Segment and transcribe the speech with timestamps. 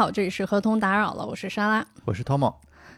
[0.00, 2.54] 好，这里是合同打扰了，我是莎拉，我是 Tom。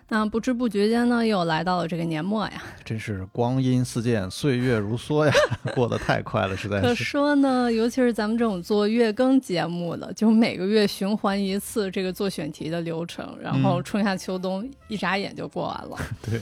[0.09, 5.33] 那不知不觉间呢，又来到了这个年末呀，真是光阴似箭，岁月如梭呀，
[5.75, 6.83] 过得太快了，实在是。
[6.83, 15.98] 可说呢，尤其是咱们这种做月更节目的，就每个月循环一次这个做选题的流程，然后春夏秋冬一眨眼就过完了。
[16.23, 16.41] 对。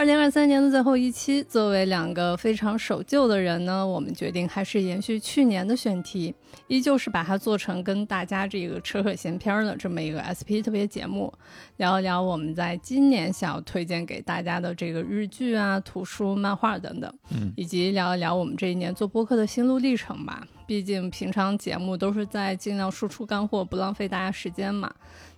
[0.00, 6.34] 二零二三年的最后一期，作为两个非常守旧的人呢，我们决定还是延续去年的选题，
[6.68, 11.30] 依旧是把它做成跟大家这个扯扯闲篇的这么一个 SP 特别节目，
[11.76, 20.48] 聊一聊我们在今年想要推荐给大家的这个日剧啊、图书、漫画等等，嗯，以及聊一聊我们这一年做播客的心路历程吧。
[20.66, 24.90] 毕竟平常节目都是在尽量输出干货，不浪费大家时间嘛。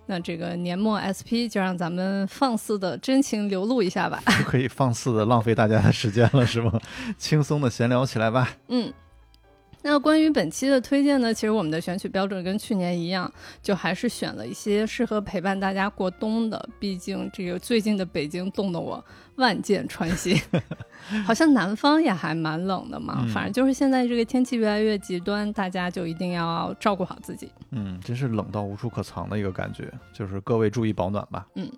[0.05, 6.79] 那这个年末 SP 就让咱们放肆的真情流露一下吧， 可以放肆的浪费大家的时间了，是吗？
[7.17, 8.57] 轻松的闲聊起来吧。
[8.67, 8.91] 嗯。
[9.85, 13.29] 那关于本期的推荐呢，其实我们的选取标准跟去年一样，
[13.61, 16.69] 就还是选了一些适合陪伴大家过冬的。
[16.79, 19.03] 毕竟这个最近的北京冻得我
[19.35, 20.39] 万箭穿心，
[21.25, 23.25] 好像南方也还蛮冷的嘛。
[23.33, 27.51] 反正就是现在这个天气越来越极端，大家就一定要照顾好自己。
[27.71, 31.45] 嗯，真是冷到无处可藏的一个感觉，就是各位注意保暖吧。
[31.55, 31.71] 嗯。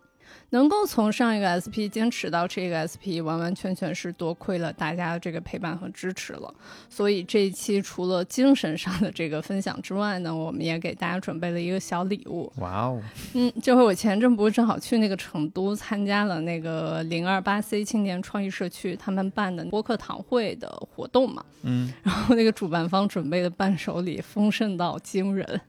[0.55, 6.53] 能够从上一个 SP 坚持到这个 SP，完完全全是多亏了大家的这个陪伴和支持了。
[6.89, 12.49] 所以这一期除了精神上的这个分享之外呢，我们也给大家准备了一个小礼物。
[12.59, 13.01] 哇哦！
[13.33, 21.43] 嗯，这回我前阵不是正好去那个成都参加了那个零二八 C 青年创意社区他们办的播客堂会的活动嘛？
[21.63, 25.59] 嗯，然后那个主办方准备的伴手礼丰盛到惊人。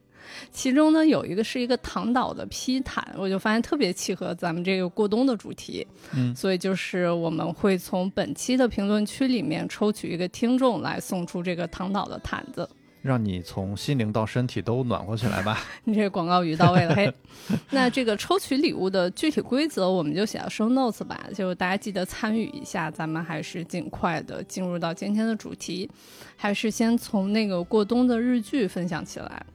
[0.50, 5.86] 其中呢，有一个是一个唐岛的披毯，我就发现特别契合咱们这个过冬的主题。
[6.14, 12.68] 嗯，所以就是我们会从本期的评论区里面抽取一个听众来送出这个唐岛的毯子，
[13.02, 15.58] 让你从心灵到身体都暖和起来吧。
[15.84, 17.12] 你这广告语到位了嘿。
[17.70, 22.90] 那这个抽取礼物的具体规则，我们就写到 show notes 吧，就大家记得参与一下。
[22.90, 25.88] 咱们还是尽快的进入到今天的主题，
[26.36, 29.46] 还是先从那个过冬的日剧分享起来。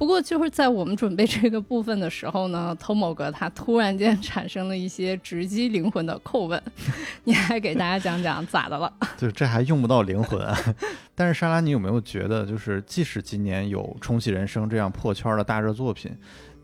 [0.00, 6.60] 不过就是在我们准备这个部分的时候呢，偷某哥他突然间产生了一些直击灵魂的叩问，
[7.24, 8.90] 你还给大家讲讲咋的了？
[9.18, 10.56] 就这还用不到灵魂啊！
[11.14, 16.10] 但是莎拉，你有没有觉得，就是即使今年有重启人生这样破圈的大热作品？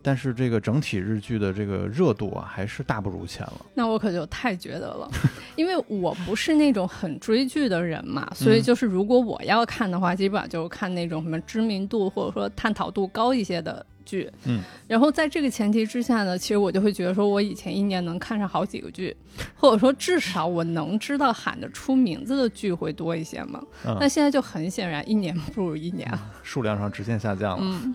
[0.07, 3.65] 但是这个整体日剧的这个热度啊，还是大不如前了。
[3.73, 5.11] 那我可就太觉得了，
[5.57, 14.31] 因为我不是那种很追剧的人嘛，所以就是如果我要看的话，基本上就是看那种什么知名度或者说探讨度高一些的剧。
[14.45, 19.13] 嗯，然后在这个前提之下呢，其实我就会觉得说，我以前一年能看上好几个剧，
[19.59, 23.61] 或者说至少我能知道喊得出名字的剧会多一些嘛。
[23.99, 27.57] 那现在就很显然，一年不如一年了，数量上直线下降了。
[27.61, 27.93] 嗯。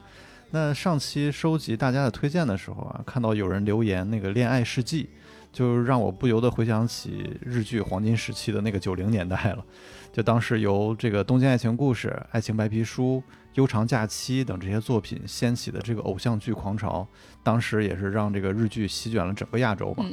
[0.55, 5.05] 那上期收集大家的推荐的时候啊，看到有人留言那个《恋爱世纪》，
[5.51, 9.65] 就让我不由得回想起日剧黄金时期的那个九零年代了。
[10.13, 13.23] 就当时由这个《东京爱情故事》《爱情白皮书》
[13.55, 17.09] 《悠长假期》等这些作品掀起的这个偶像剧狂潮，
[17.43, 20.05] 当时也是让这个日剧席卷了整个亚洲嘛。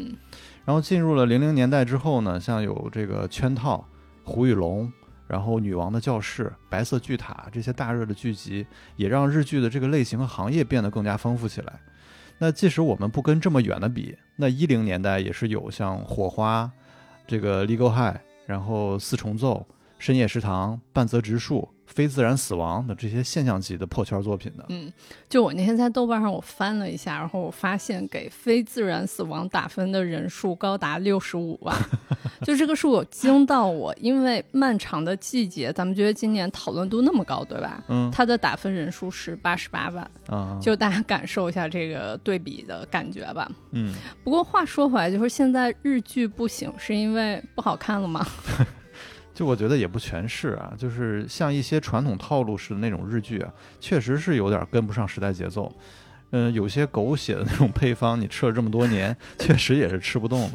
[0.64, 3.86] 然后进入了零零年代之后呢，像有这个《圈套》
[4.32, 4.88] 《胡与龙》。
[5.30, 11.80] 然后，女王的教室、白色巨塔这些大热的剧集，也让日剧的这个类型和行业变得更加丰富起来。
[12.40, 16.64] 那即使我们不跟这么远的比，那一零年代也是有像《火花》、
[17.28, 18.18] 这个《Legal High》，
[18.48, 19.68] 然后《四重奏》、
[20.00, 21.70] 《深夜食堂》、《半泽直树》。
[21.90, 24.94] 非自然死亡的这些现象级的破圈作品的，嗯，
[25.28, 31.76] 就我那天在豆瓣上我翻了一下，然后我发现给非自然死亡打分的人数高达六十五万，
[32.46, 37.84] 就这个数有惊到我，因为漫长的季节，咱们觉得今年讨论度那么高，对吧？
[37.88, 43.52] 嗯，它的打分人数是八十八万，啊，就大家感受一下这个对比的感觉吧。
[43.72, 48.24] 嗯，不过话说回来，就是现在日剧不行，是因为不好看了吗？
[49.40, 53.50] 就我觉得也不全是啊，就是像一些传统套路式的那种日剧啊，
[53.80, 55.74] 确实是有点跟不上时代节奏。
[56.32, 60.52] 嗯，有些狗血的那种配方，你吃了这么多年， 确实也是吃不动了。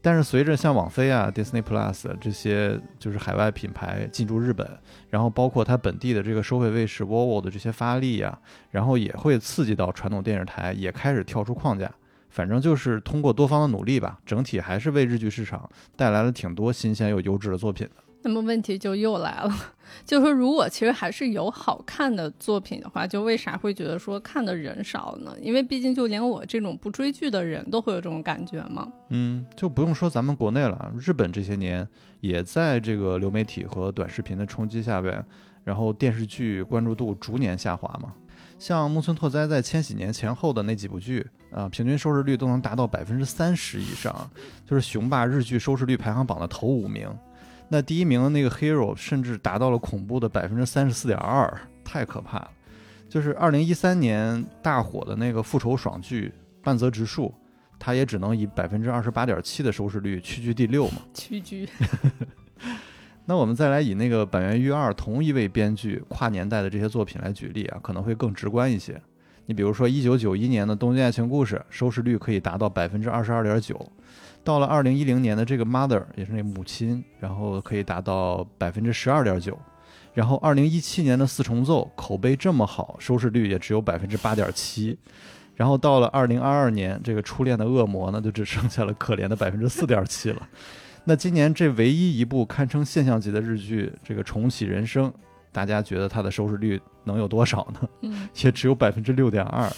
[0.00, 4.66] 但是随着像网飞啊、Disney Plus 这些就是海外品牌进驻日本，
[5.10, 8.38] 然后包括它本地的这个收费卫视 v o v o 的这些发力啊，
[8.70, 11.92] 然后也会刺激到传统电视台也开始跳出框架。
[12.30, 18.05] 反正就是通过多方的努力吧，整体还是为日剧市场带来了挺多新鲜又优质的作品的。
[18.26, 19.54] 那么问题就又来了，
[20.04, 25.32] 就是说，如果其实还是有好看的作品的话，就为啥会觉得说看的人少呢？
[25.40, 28.92] 因为毕竟就连我这种不追剧的人都会有这种感觉嘛。
[29.10, 31.86] 嗯，就不用说咱们国内了，日本这些年
[32.20, 35.24] 也在这个流媒体和短视频的冲击下边，
[35.62, 38.12] 然后电视剧关注度逐年下滑嘛。
[38.58, 44.28] 像木村拓哉在千禧年前后的那几部剧啊，平均收视率都能达到百分之三十以上，
[44.64, 47.08] 就是雄霸日剧收视率排行榜的头五名。
[47.68, 51.52] 那第一名的那个 Hero 甚至达到了恐怖的百分之三十四点二，
[51.84, 52.50] 太可怕了。
[53.08, 56.28] 就是二零一三年大火的那个复仇爽剧
[56.64, 57.26] 《半泽直树》，
[57.78, 61.02] 它也只能以百分之二十八点七的收视率屈居第六嘛。
[61.14, 61.68] 屈居。
[63.26, 69.00] 那我们再来以那个板垣裕二同一位编剧跨年代的这些作品来举例啊，可能会更直观一些。
[69.46, 73.76] 你比如说一九九一年的《东京爱情故事》，收视率可以达到百分之二十二点九；
[74.46, 79.58] 到了二零一零年的这个《Mother》，也是那母亲，然后可以达到百分之十二点九。
[80.14, 84.96] 然后二零一七年的《四重奏》口碑这么好，收视率也只有百分之八点七。
[85.56, 90.48] 然后到了二零二二年，这个《初恋的恶魔》呢，就只剩下了可怜的百分之四点七了。
[91.02, 95.10] 那今年这唯一一部堪称现象级的日剧，这个《重启人生》，
[95.50, 97.88] 大家觉得它的收视率能有多少呢？
[98.02, 99.68] 嗯，也只有百分之六点二。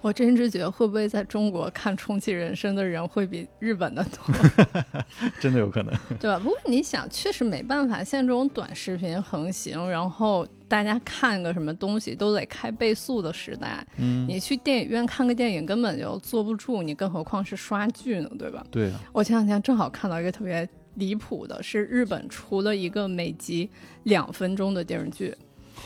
[0.00, 4.34] 我真直觉得，会不会在中国看《重启人生》的人会比日本的多？
[5.40, 6.38] 真的有可能， 对吧？
[6.38, 18.64] 不过你想，确实没办法，现在这种短视频横行，然后大家看个什么东西都得开倍速的时代，嗯，你去电影院看个电影根本就坐不住，你更何况是刷剧呢，对吧？
[18.70, 18.92] 对。
[19.12, 23.68] 我前两天正好看到一个特别离谱的，是日本出了一个每集
[24.04, 25.34] 两分钟的电视剧。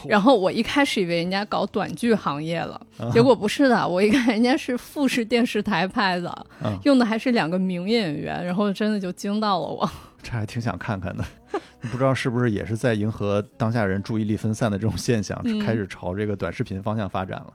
[0.09, 2.81] 然后我一开始以为人家搞短剧行业了，
[3.13, 3.87] 结果不是的。
[3.87, 6.47] 我一看人家是富士电视台拍的，
[6.85, 9.91] 用的还是两个名演员，然后真的就惊到了我。
[10.23, 11.25] 这还挺想看看的，
[11.91, 17.53] 不知道是不是也是在迎合当下人注意力分散的这种现象，开始朝这个短视频方向发展了。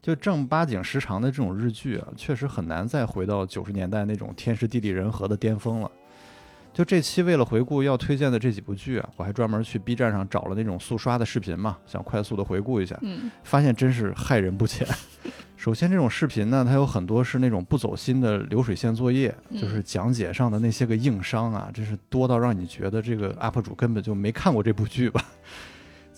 [0.00, 5.90] 就正八经时长的这种日剧啊，确实很难再回到九十年代那种天时地利人和的巅峰了。
[6.78, 14.86] 就这期为了回顾要推荐的这几部剧啊，我还专门去 B 站上找了那种速刷的视频嘛，想快速的回顾一下，嗯，发现真是害人不浅。
[15.58, 25.20] 首先，这种视频呢，它有很多是那种不走心的流水线作业，就是讲解上的那些个硬伤啊，真是多到让你觉得这个 UP 主根本就没看过这部剧吧。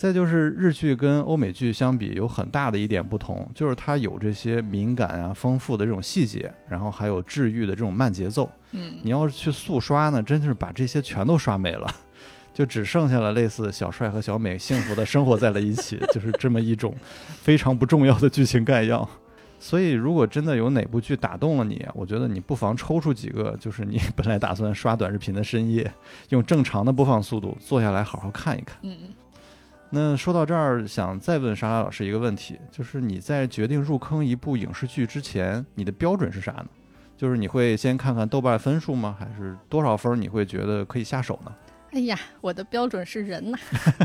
[0.01, 8.51] 再就是日剧跟欧美剧相比有很大的一点不同，就是它有这些敏感啊、丰富的这种细节，然后还有治愈的这种慢节奏。
[8.73, 11.87] 嗯，你要是去速刷呢，真是把这些全都刷没了，
[12.55, 16.95] 就只剩下了类似小帅和小美幸福的生活在了一起， 就是这么一种
[17.43, 19.07] 非常不重要的剧情概要。
[19.59, 25.93] 所以，如果真的有哪部剧打动了你，我觉得你不妨抽出几个，就是你 本来打算刷短视频的深夜，
[26.31, 28.79] 用正常的播放速度坐下来好好看一看。
[28.81, 28.97] 嗯。
[29.93, 36.67] 那说到这儿，想再问莎拉老师一个问题，就是你在决定入坑一部影视剧之前，你的标准是啥呢？
[37.17, 39.17] 就是你会先看看豆瓣分数吗？
[39.19, 41.53] 还是多少分你会觉得可以下手呢？
[41.93, 43.59] 哎呀，我的标准是人呐！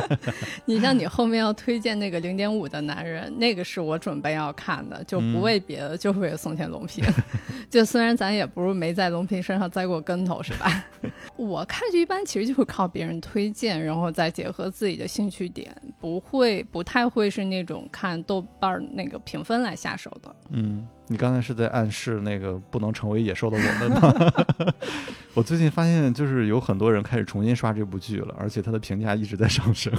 [0.66, 7.04] 你像你后面要推荐那个零点五的男人，那个是我准备要看的，就不为别的，就是为宋茜龙平。
[7.70, 10.86] 就虽然咱也不是没在龙平身上栽过跟头，是吧？
[11.38, 20.36] 我看剧一般其实就是靠别人推荐，然后再结合自己的兴趣点，不会不太会是那种看豆瓣那个评分来下手的。
[20.50, 20.88] 嗯。
[21.08, 24.74] 你刚才是在暗示那个不能成为野兽的我们吗？
[25.36, 29.94] 我最近发现，就是有很多人开始重新刷这部剧了，而且它的评价一直在上升。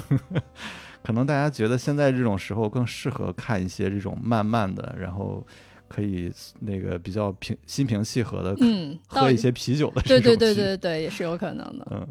[1.03, 5.45] 可能大家觉得现在这种时候更适合看一些这种慢慢的，然后
[5.87, 6.29] 可以
[6.59, 11.87] 那个比较平心平气和的，嗯，喝一些啤酒的这种对对对对对，也是有可能的。
[11.91, 12.07] 嗯，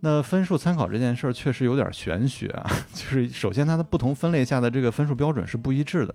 [0.00, 2.68] 那分数参考这件事儿确实有点玄学啊。
[2.92, 6.12] 就是首先它的不同分类下的这个分数标准是不一致的。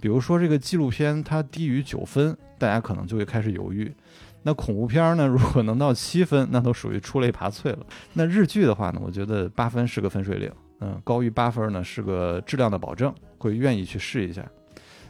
[0.00, 3.92] 比如说这个纪录片它低于九分，大家可能就会开始犹豫。
[4.44, 7.78] 那恐怖片呢，如果能到七分，那都属于出类拔萃了。
[8.12, 10.50] 那日剧的话呢，我觉得八分是个分水岭，
[10.80, 14.48] 嗯，高于八分呢是个质量的保证，会愿意去试一下。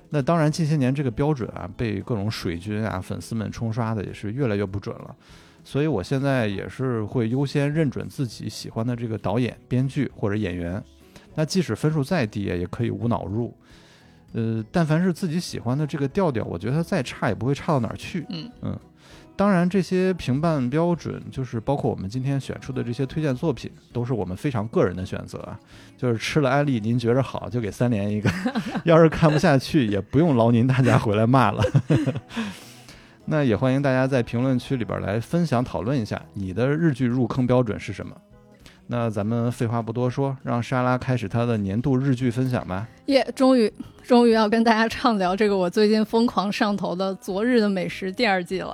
[0.09, 5.15] 那当然，近些年这个标准啊，被各种水军啊、粉丝们冲刷的也是越来越不准了。
[5.63, 10.83] 所以我现在也是会优先认准自己喜欢的这个导演、编剧或者演员。
[11.35, 13.55] 那即使分数再低，也可以无脑入。
[14.33, 18.27] 呃，但凡是自己喜欢的这个调调，我觉得它再差也不会差到哪儿去。
[18.29, 18.79] 嗯嗯，
[19.35, 25.59] 当然这些评判标准，就是包括我们今天选出的这些推荐作品，都是我们非常个人的选择啊。
[25.97, 28.29] 就是吃了安利，您觉着好就给三连一个；
[28.85, 31.65] 要是看不下去，也不用劳您大家回来骂了。
[33.31, 38.15] 那也欢迎大家在评论区里边来分享讨论一下，你的日剧入坑标准是什么？
[38.91, 42.89] 那咱们废话不多说，让莎拉开始她的年度日剧分享吧。
[43.07, 43.71] 耶，终于，
[44.03, 48.73] 终于要跟大家畅聊这个我最近疯狂上头的《昨日的美食》第二季了。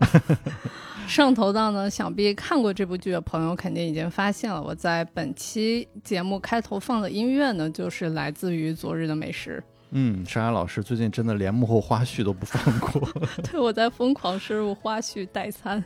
[1.08, 9.62] 上头到呢，想必看过这部剧的朋友肯定已经发现了，我在本期节目开头放的音乐呢，就是来自于《昨日的美食》。
[9.90, 13.08] 嗯，莎拉老师最近真的连幕后花絮都不放过。
[13.50, 15.84] 对，我在疯狂摄入花絮代餐。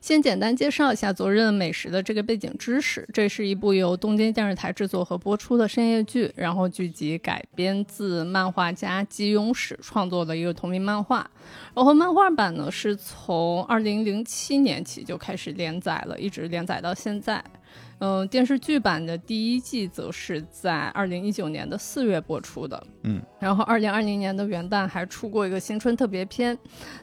[0.00, 3.06] 先简单介绍一下《昨日的美食》的这个背景知识。
[3.12, 11.30] 这是一部由东京电视台制作和播出的深夜剧，然后剧集改编自漫画家吉永史创作的一个同名漫画。
[11.74, 17.44] 然后漫画版呢是从二零零七年起就开始连载了，一直连载到现在。
[18.00, 22.82] 嗯，电视剧版的第一季则是在二零一九年的四月播出的。
[23.02, 26.56] 嗯，然后二零二零年的元旦还出过一个新春特别篇，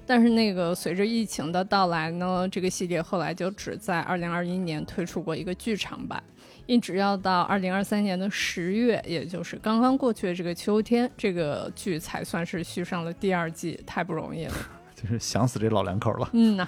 [0.08, 6.22] 但是那个随着疫情的到来呢，这个系列后来就只在二零二一年推出过一个剧场版，
[6.66, 14.54] 一直要到二零二三年的十月，也就是刚刚过去的这个秋天，这个剧才算是续上了第二季，太不容易了。
[15.00, 16.28] 就是想死这老两口了。
[16.34, 16.68] 嗯呐。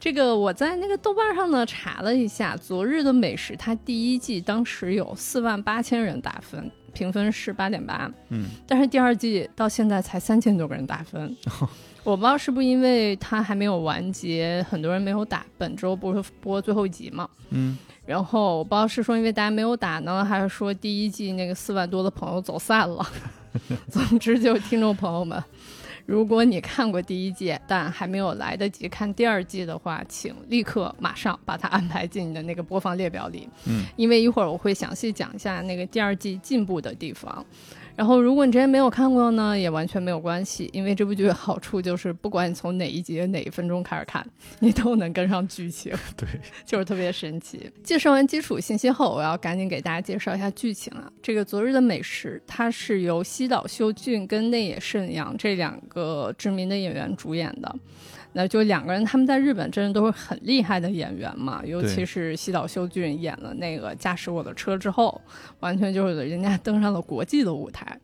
[0.00, 8.10] 这个我在那个豆瓣上呢查了一下，《昨日的美食》它第一季当时有四万八千人打分，评分是八点八。
[8.30, 11.36] 嗯，但是第二季到现在才三千多个人打分，
[12.02, 15.44] 我不知道是不是因为它还没有完结，很多人没有打。
[15.58, 17.28] 本周不是播最后一集嘛？
[17.50, 17.76] 嗯，
[18.06, 23.06] 然后我不知道是说因为大家没有打呢，还是说第一季那个四万多的朋友走散了。
[23.90, 25.42] 总之，就听众朋友们。
[26.10, 33.48] 如果你看过第一季，但还没有来得及看第二季的话，请立刻马上把它安排进你的那个播放列表里。
[33.64, 37.46] 嗯，因为一会儿我会详细讲一下那个第二季进步的地方。
[38.00, 44.26] 然后，如果你之前没有看过呢，也完全没有关系，因为这部剧的好处就是，不管你从哪一集哪一分钟开始看，
[44.60, 45.92] 你都能跟上剧情。
[46.16, 46.26] 对，
[46.64, 47.70] 就是特别神奇。
[47.84, 51.12] 介绍完基础信息后，我要赶紧给大家介绍一下剧情啊。
[51.20, 57.76] 这个《昨日的美食》，它是由西岛秀俊跟内野圣阳这两个知名的演员主演的。
[58.32, 65.20] 那就两个人，他们在日本真的都是很厉害的演员嘛，尤其是西岛秀俊演了那个《驾驶我的车》之后，
[65.58, 67.98] 完全就是人家登上了国际的舞台。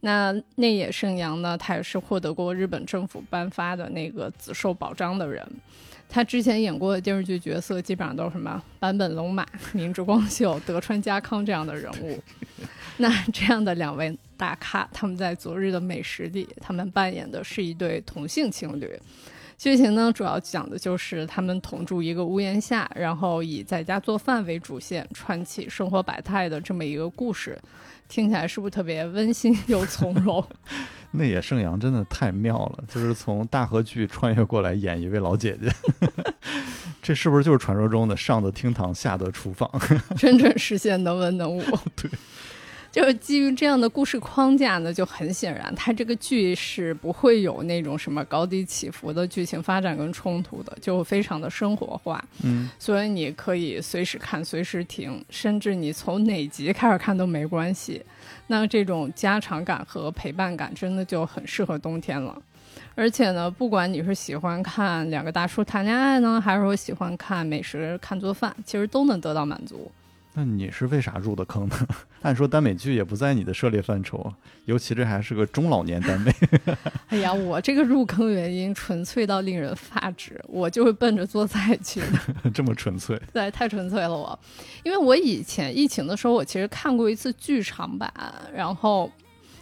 [0.00, 5.44] 那内野圣阳呢，他也是获得过日本政府颁发的那个紫绶保章的人。
[6.08, 12.18] 他之前演过的电视剧角色基本上都是什么坂本龙马、明智光秀、德川家康这样的人物。
[12.96, 18.98] 那这样的两位大咖，他们在《昨日的美食》里，他们扮演的是一对同性情侣。
[19.58, 27.58] 剧情呢，主要讲的就是他们同住一个屋檐下，然后以在家做饭为主线，串起生活百态的这么一个故事。
[28.08, 30.42] 听起来是不是特别温馨又从容？
[31.10, 35.70] 那野圣阳真的太妙了，就是从大河剧穿越过来演一位老姐姐，
[37.02, 39.68] 这是不是就是传说中的上得厅堂，下得厨房，
[40.16, 41.62] 真正实现能文能武？
[41.96, 42.08] 对。
[42.90, 52.24] 就是基于这样的故事框架呢，就很显然，它这个剧是不会有那种什么高低起伏的剧情发展跟冲突的，就非常的生活化。
[52.42, 58.02] 嗯，所以你可以随时看，随时停，甚至你从哪集开始看都没关系。
[58.46, 62.40] 那这种家常感和陪伴感真的就很适合冬天了。
[62.94, 69.90] 而且呢，不管你是喜欢看两个大叔谈恋爱呢，还是说喜欢看美食、看做饭，其实都能得到满足。
[70.38, 71.76] 那你是为啥入的坑呢？
[72.22, 74.32] 按说耽美剧也不在你的涉猎范畴，
[74.66, 76.32] 尤其这还是个中老年耽美。
[77.08, 82.50] 哎呀，我这个入坑原因纯粹到令人发指，我就是奔着做菜去的。
[82.54, 83.20] 这么纯粹？
[83.32, 84.38] 对，太纯粹了我。
[84.84, 88.12] 因为我以前疫情的时候，我其实看过一次剧场版，
[88.54, 89.10] 然后。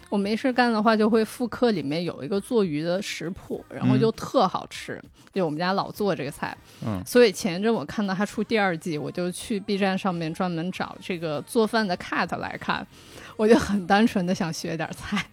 [0.09, 5.01] 我没事干的话，就会复刻里面有一个做鱼的食谱，然后就特好吃。
[5.33, 12.85] 就我们家老做这个菜，嗯，所以前一阵我看到他出第二季，我就去 B 站上面专门找这个做饭的 cut 来看。
[13.35, 15.23] 我就很单纯的想学点菜，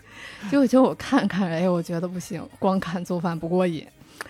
[0.50, 3.86] 结果就我看看，哎，我觉得不行，光看做饭不过瘾。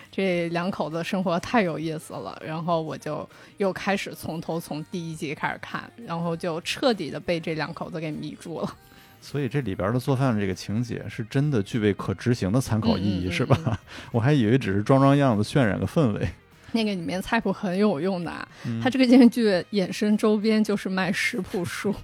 [0.09, 8.75] 这两口子生活太有意思了，然后我就又开始从头从第一集开始看，然后就彻底的被这两口子给迷住了。
[9.21, 13.79] 所以这里边的做饭这个情节是真的具备可执行的参考意义，是吧？
[14.11, 16.27] 我还以为只是装装样子渲染个氛围。
[16.71, 18.47] 那个里面菜谱很有用的，
[18.83, 21.95] 它这个电视剧衍生周边就是卖食谱书。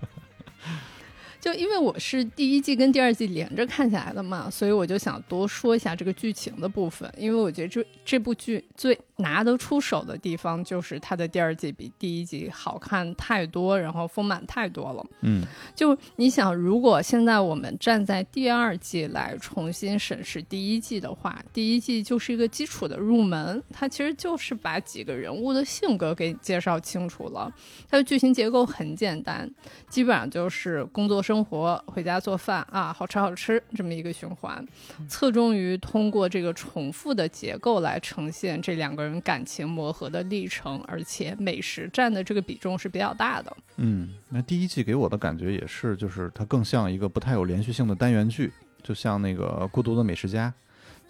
[1.42, 15.04] 就因为我是第一季跟第二季连着看下来的嘛，所以我就想多说一下这个剧情的部分，因为我觉得这这部剧最拿得出手的地方就是它的第二季比第一季好看太多，然后丰满太多了。
[15.22, 15.44] 嗯，
[15.76, 27.52] 就你想，如果现在我们站在第二季来重新审视第一季的话，第一季就是一个基础的入门，它其实就是把几个人物的性格给介绍清楚了，
[27.90, 29.50] 它的剧情结构很简单，
[29.90, 34.68] 基本上就是工作生活回家做饭啊，好吃好吃这么一个循环，
[35.08, 43.58] 侧重于通过这个重复的结构来呈现这两个人人感情磨合的历程，而且美食占的这个比重是比较大的。
[43.76, 50.50] 嗯，那第一季给我的感觉也是，就是它更像一个不太有连续性的单元剧，就像那个《孤独的美食家》。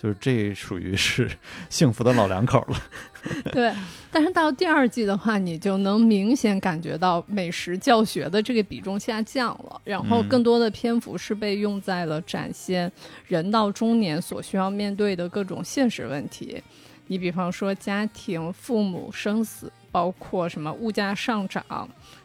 [0.01, 1.29] 就是这属于是
[1.69, 2.77] 幸福的老两口了，
[3.53, 3.71] 对。
[4.11, 12.91] 但是到第二季的话，你就能明显感觉到美食教学的这个比重下降了，然后更多的篇幅是被用在了展现
[13.27, 16.59] 人到中年所需要面对的各种现实问题。
[17.05, 21.63] 你比方说家庭、父母、生死，包括什么物价上涨。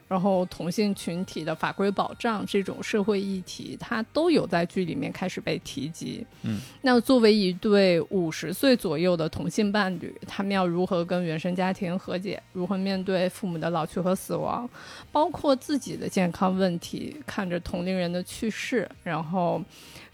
[0.09, 6.27] 然后同性群体的法规保障这种社会议题，它都有在剧里面开始被提及。
[6.43, 12.43] 嗯，那作为一对五十岁左右的同性伴侣，他们要如何跟原生家庭和解？
[12.53, 14.69] 如何面对父母的老去和死亡？
[15.11, 19.63] 包括自己的健康问题，看着同龄人的去世，然后。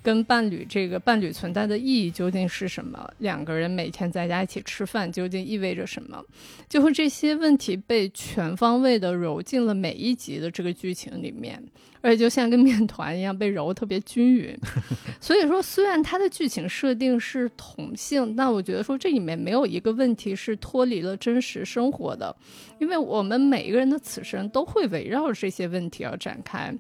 [0.03, 3.09] 跟伴侣这个伴侣存在的意义究竟是什么？
[3.19, 6.23] 两个人每天在家一起吃饭究竟意味着什么？
[6.69, 11.63] 最后这些问题被全方位的揉进了每一集的这个剧情里面，
[12.01, 14.59] 而且就像跟面团一样被揉特别均匀。
[15.21, 22.35] 所以说，虽然它的剧情设定是同性，但我觉得说这里面没有一个问题是脱离了真实生活的，
[22.81, 26.75] 因为我们每一个人的此生都会围绕这些问题而展开。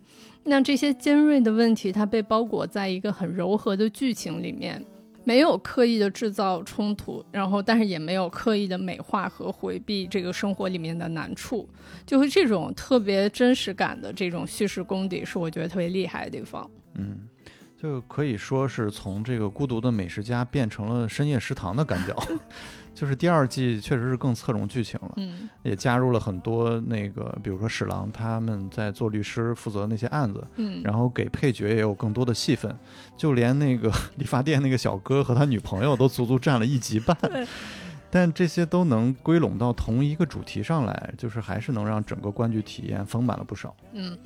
[0.44, 4.84] 那这些尖锐的问题，它被包裹在一个很柔和的剧情里面，
[5.24, 11.68] 没有刻意的制造冲突，然后但是也没有刻意的美化和回避这个生活里面的难处，
[12.04, 16.68] 就是这种特别真实感的这种叙事功底，是我觉得特别厉害的地方。
[16.94, 17.20] 嗯，
[17.80, 22.14] 就可以说是从这个孤独的美食家变成了深夜食堂的感觉。
[22.94, 32.76] 就是第二季确实是更侧重剧情了，嗯，也加入了很多那个，比如说史郎他们在做律师负责那些案子，嗯，然后给配角也有更多的戏份，
[33.16, 37.16] 就连那个 理发店那个小哥和他女朋友都足足占了一集半，
[38.10, 43.74] 但这些都能归拢到同一个主题上来，就是还是能让整个观剧体验丰满了不少。
[43.92, 44.18] 嗯，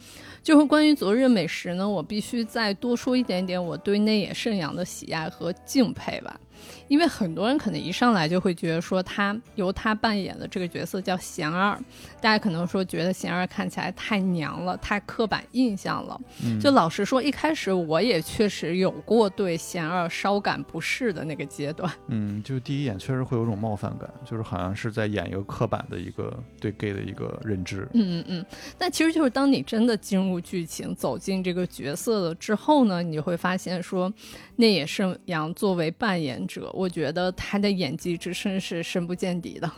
[0.42, 6.40] 就是关于昨日美食呢，我必须再多说一点点我对内野圣阳的喜爱和敬佩吧。
[6.88, 11.77] 因为很多人可能一上来就会觉得说他由他扮演的这个角色叫贤二，
[12.21, 16.21] 大家可能说觉得贤二看起来太娘了，太刻板印象了。
[16.61, 21.90] 就老实说，一开始我也确实有过对贤二稍感不适的那个阶段。
[22.09, 27.88] 嗯，就第一眼确实会有种冒犯感，就是好像是在演一个刻板的一个对 gay 的一个认知。
[27.92, 28.47] 嗯嗯嗯。
[28.79, 34.12] 但其实就是当你真的进入剧情，走进这个角色了之后呢，你就会发现说，
[34.57, 36.71] 那也是杨作为扮演者。
[36.73, 39.71] 我觉得他的演技之深是深不见底的，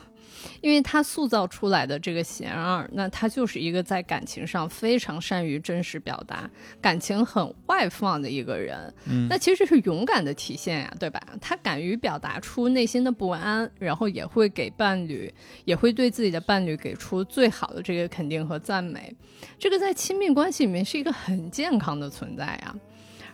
[0.61, 6.49] 因为他塑造出来的这个贤二，那他就是一个在感情上非常善于真实表达、
[6.81, 8.93] 感情很外放的一个人。
[9.07, 11.21] 嗯，那其实是勇敢的体现呀，对吧？
[11.41, 15.33] 他敢于表达出内心的不安，然后也会给伴侣，
[15.65, 19.15] 也会对自己的伴侣给出最好的这个肯定和赞美。
[19.59, 22.75] 这个在亲密关系里面是一个很健康的存在呀。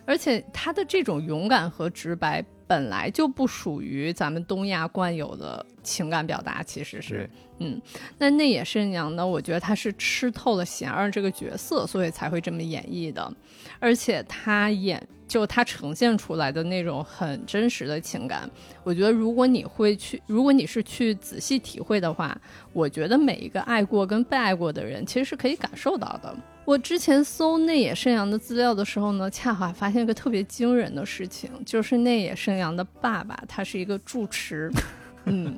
[0.05, 7.79] 而且他的这种勇敢和直白本来就不属于咱们东亚惯有的情感表达，其实是，嗯，
[8.17, 9.25] 那内野圣阳呢？
[9.25, 13.31] 我觉得他是吃透了贤二这个角色，所以才会这么演绎的。
[13.79, 18.49] 而且他演就他呈现出来的那种很真实的情感，
[18.83, 22.35] 我觉得如果你会去，如果你是去仔细体会的话，
[22.73, 26.35] 我觉得每一个爱过跟被爱过的人，其实是可以感受到的。
[26.65, 34.71] 我之前搜内野圣阳的资料的时候呢，恰好发现一个特别惊人的事情，就是内野圣阳的爸爸他是一个住持，
[35.25, 35.55] 嗯，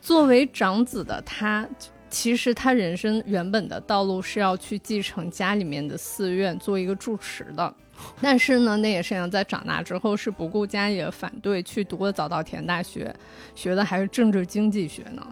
[0.00, 1.64] 作为长子的他，
[2.10, 7.72] 其实他人生原本的道路是要去继承家里面的寺院做一个住持的，
[8.20, 13.14] 但是呢，内野圣阳在长大之后是不顾家里的反对去读了早稻田大学，
[13.54, 15.24] 学的还是政治经济学呢。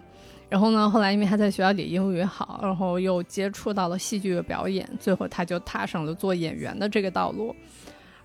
[0.51, 0.89] 然后呢？
[0.89, 7.55] 后来因为他在学校里英语好，然后又接触到了戏剧的表演，最后他就踏上了做演员的这个道路。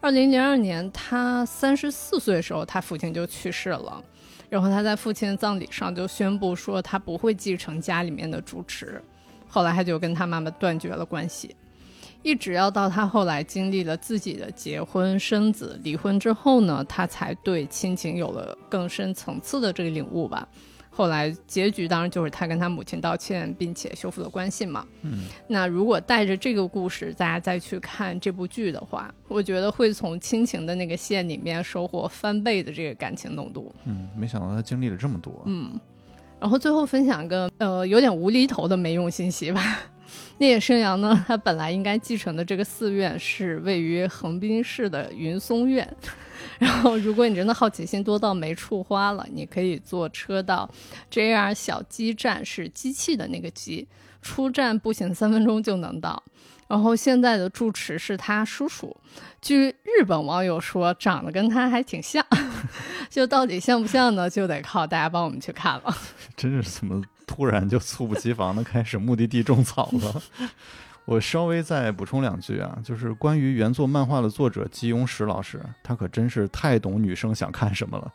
[0.00, 4.02] 二零零二年，他三十四岁的时候，他父亲就去世了。
[4.50, 9.00] 然后他在父亲的葬礼上就宣布说，他不会继承家里面的主持。
[9.46, 11.54] 后来他就跟他妈妈断绝了关系，
[12.24, 20.48] 一直要到他后来经历了自己的结婚、生子、离婚之后呢，他才对亲情有了更深层次的这个领悟吧。
[20.96, 24.86] 后来结局当然就是他跟他母亲道歉，并且修复了关系嘛。
[25.02, 33.70] 嗯，那如果带着这个故事，大家再去看这部剧的话，我觉得会从亲情的那个线里面收获翻倍的这个感情浓度。
[33.84, 35.42] 嗯，没想到他经历了这么多。
[35.44, 35.78] 嗯，
[36.40, 39.62] 然后最后分享个呃有点无厘头的没用信息吧。
[40.38, 45.86] 那野生阳呢，他本来应该继承的这个寺院是位于横滨市的云松院。
[46.58, 50.68] 然后，如果你真的好奇心多到没处花了，你可以坐车到
[51.10, 53.86] JR 小鸡站，是机器的那个鸡，
[54.22, 56.22] 出站步行三分钟就能到。
[56.68, 58.96] 然后现在的住持是他叔叔，
[59.40, 62.24] 据日本网友说，长得跟他还挺像。
[63.08, 64.28] 就到底像不像呢？
[64.28, 65.96] 就得靠大家帮我们去看了。
[66.36, 70.22] 真是怎么突然就猝不及防的开始目的地种草了？
[71.06, 78.12] 我稍微再补充两句啊，就是关于原作漫画的作者吉永史老师，他可真是太懂女生想看什么了。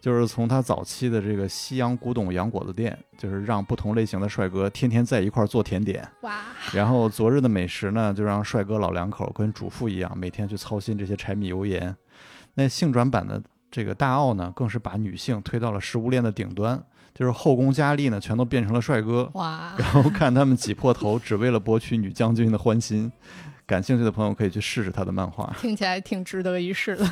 [0.00, 6.08] 就是从他早期的这个西洋古董洋果子店，就是让不同类型的帅哥天天在一块做甜点。
[6.22, 6.40] 哇！
[6.72, 11.94] 然后昨日的美食呢，就让帅哥老两口跟主妇一样，每天去操心这些柴米油盐。
[12.54, 16.82] 那性转版的这个大奥呢，更是把女性推到了食物链的顶端。
[17.14, 19.74] 就是后宫佳丽呢，全都变成了帅哥，哇！
[19.78, 23.10] 然后看他们挤破头，只为了博取女将军的欢心。
[23.66, 27.10] 感兴趣的朋友可以去试试他的漫画，听起来挺值得一试的。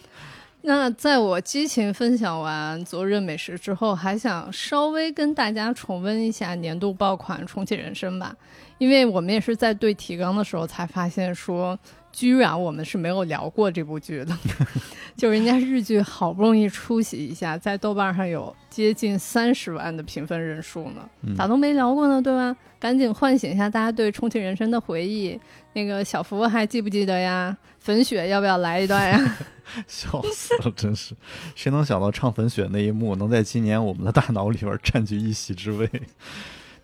[0.62, 8.34] 那在我激情分享完昨日美食之后，还想稍微跟大家重温一下年度爆款《重启人生》吧，
[8.78, 11.78] 因为我们也是在对提纲的时候才发现说。
[12.10, 14.36] 居然我们是没有聊过这部剧的，
[15.14, 22.20] 就人家日剧好不容易出席一下，在豆瓣上有接近三十万的评分人数呢，咋都没聊过呢？
[22.20, 22.56] 对吧？
[22.80, 25.38] 赶紧唤醒一下大家对重启人生的回忆。
[25.74, 27.56] 那个小福还记不记得呀？
[27.78, 29.36] 粉雪要不要来一段呀？
[29.86, 31.14] 笑死了，真是，
[31.54, 35.88] 谁能想到唱粉雪那一幕能在今年我们的大脑里边占据一席之位？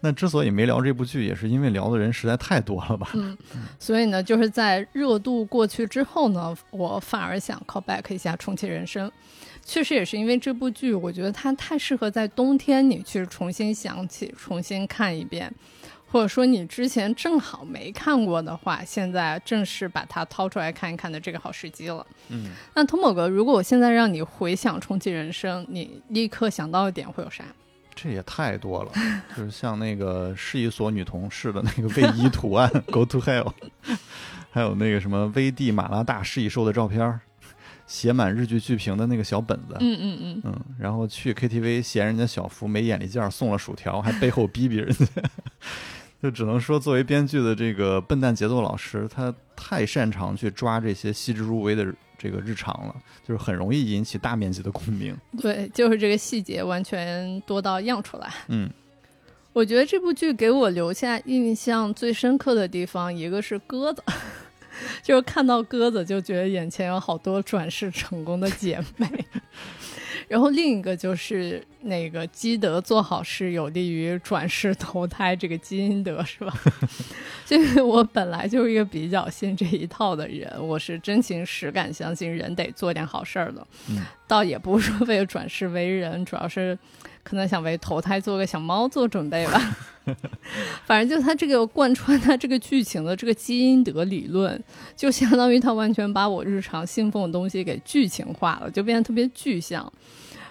[0.06, 3.08] 那之所以没聊这部剧，也是因为聊的人实在太多了吧？
[3.14, 3.34] 嗯，
[3.78, 9.08] 所以呢，就是在热度过去之后呢，我反而想 call back 一下《重启人生》。
[9.64, 15.50] 确实也是因为这部剧，我觉得它太适合在冬天你去重新想起、重新看一遍，
[16.06, 22.06] 或者说你之前正好没看过的话，现在正是把它掏出来看一看的这个好时机了。
[22.28, 27.42] 嗯，那通某哥，如果我现在让你回想《重启人生》，你立刻想到的点会有啥？
[27.94, 28.92] 这也太多了，
[29.36, 33.52] 就是像那个是一所女同事的那个卫衣图案， Go to hell，
[34.50, 37.20] 还有那个什么危地马拉大食蚁兽的照片，
[37.86, 45.06] 写满日剧剧评的那个小本子，嗯嗯嗯，嗯，然后去 KTV 嫌人家小福没眼力见儿送了薯条，还背后逼逼人家，
[46.22, 51.94] 就只能说作为编剧的这个笨蛋节奏老师，他太擅长去抓这些细致入微的。
[52.24, 55.14] 这个日常了，就是很容易引起大面积的共鸣。
[55.42, 58.32] 对， 就是这个细节完全多到样出来。
[58.48, 58.70] 嗯，
[59.52, 64.02] 我觉得这部剧给我留下印象最深刻的地方，一个是鸽子，
[65.04, 69.06] 就是看到鸽子就觉得眼前有好多转世成功的姐妹。
[70.28, 76.52] 然后另一个就是那个积德做好事有利于转世投胎，这个积阴德是吧？
[77.44, 83.66] 就是我本来就是一个比较信这一套的人，我是真情实感相信人得做点好事儿的。
[83.90, 86.78] 嗯，倒也不是说为了转世为人，主要是
[87.24, 89.76] 可能想为投胎做个小猫做准备吧。
[90.84, 94.62] 反正就他这个贯穿他这个剧情的这个基因德理论，
[94.94, 99.90] 就相当于他完全把我日常信奉的东西给剧情化了，就变得特别具象。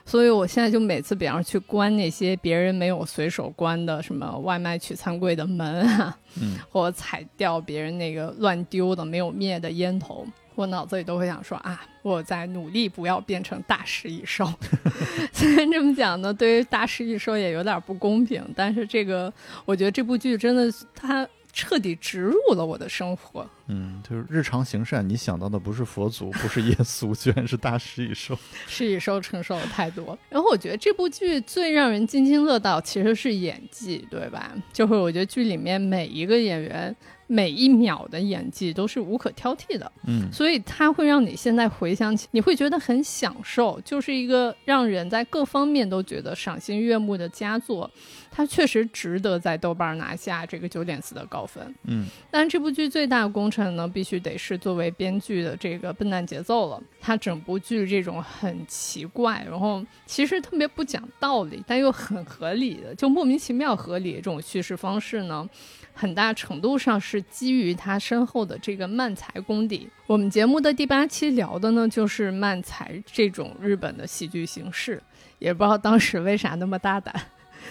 [0.06, 14.52] 所以我现在就每次，比方去关那些别人没有随手关的什么外卖取餐柜的门啊，嗯，或者踩掉别人那个乱丢的没有灭的烟头，我脑子里都会想说啊，我在努力不要变成大食蚁兽。
[15.34, 19.32] 虽然这么讲呢，对于大食蚁兽也有点不公平，但是这个
[19.66, 21.28] 我觉得这部剧真的它。
[21.56, 23.48] 彻底植入了我的生活。
[23.68, 28.36] 嗯，就是日常行善，你想到的不是佛祖，不是耶稣， 居然是大食蚁兽。
[28.66, 30.18] 食蚁兽承受了太多。
[30.32, 34.52] 然后我觉得这部剧最让人津津乐道，其实是演技，对吧？
[34.74, 36.96] 就是我觉得剧里面每一个演员。
[37.34, 47.90] 每一秒的演技都是无可挑剔的，嗯，所以它会让你现在回想起，你会觉得很享受，就是一个让人在各方面都觉得赏心悦目的佳作。
[48.36, 52.06] 它确实值得在豆瓣拿下这个九点四的高分，嗯。
[52.30, 56.82] 但这部剧最大的功臣呢，必须得是作为编剧的这个笨蛋节奏了。
[57.02, 65.48] 它整部剧这种很奇怪，然后其实特别不讲道理，但又很合理的，就莫名其妙合理这种叙事方式呢。
[65.94, 69.88] 很大程度上是基于他身后的这个漫才功底。
[70.08, 75.02] 我们节目的第八期聊的呢，就是漫才这种日本的戏剧形式。
[75.40, 77.14] 也不知道当时为啥那么大胆，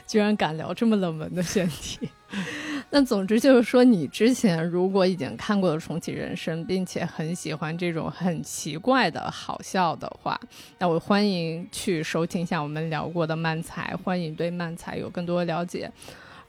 [0.07, 2.09] 居然敢聊这么冷门的选题。
[2.91, 10.39] 那总之就是说，你之前如果已经看过了《重启人生》，并且很喜欢这种很奇怪的好笑的话，
[10.79, 15.91] 那我欢迎去收听一下我们聊过的漫才，欢迎对漫才有更多了解。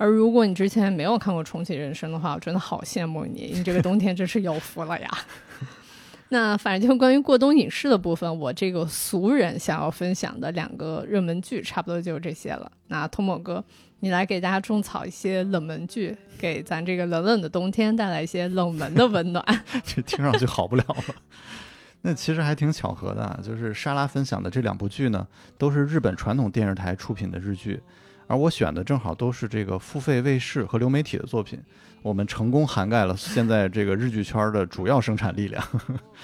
[0.03, 5.09] 而如果你之前没有看过《重启人生》的话，我真的好羡慕你，你这个冬天真是有福了呀。
[6.27, 12.69] 那反正就关于过冬影视的部分，我这个俗人想要分享的两个热门剧，差不多就是这些了。
[12.87, 13.63] 那通某哥，
[14.01, 19.41] 你来给大家种草一些冷门剧，给咱这个冷冷的冬天带来一些冷门的温暖。
[19.85, 21.15] 这听上去好不了了。
[22.03, 25.25] 那其实还挺巧合的，就是莎拉分享的这两部剧呢，
[25.57, 27.81] 都是日本传统电视台出品的日剧，
[28.27, 31.59] 而我选的正好都是这个付费卫视和流媒体的作品。
[32.01, 35.63] 我们成功涵盖了现在这个日剧圈的主要生产力量。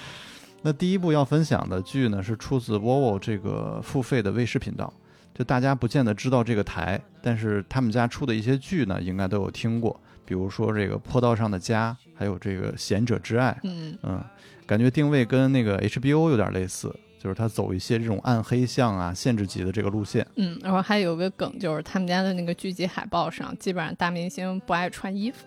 [0.62, 4.92] 那第一部要分享的剧呢，是出自 Vovo 这个付费的卫视频道。
[5.32, 9.98] 就大家不见得知道这个台，但是他们家出的一些剧呢，应该都有听过。
[10.26, 13.50] 比如说这个《坡道上的家》，还有这个《贤者之爱》。
[13.62, 14.22] 嗯嗯，
[14.66, 16.94] 感觉定位跟那个 HBO 有点类似。
[17.22, 20.26] 就是他走一些这种暗黑向啊、限制级的这个路线。
[20.36, 25.44] 嗯，然后还有个梗，就是他们家的那个剧集海报上，基本上大明星不爱穿衣服。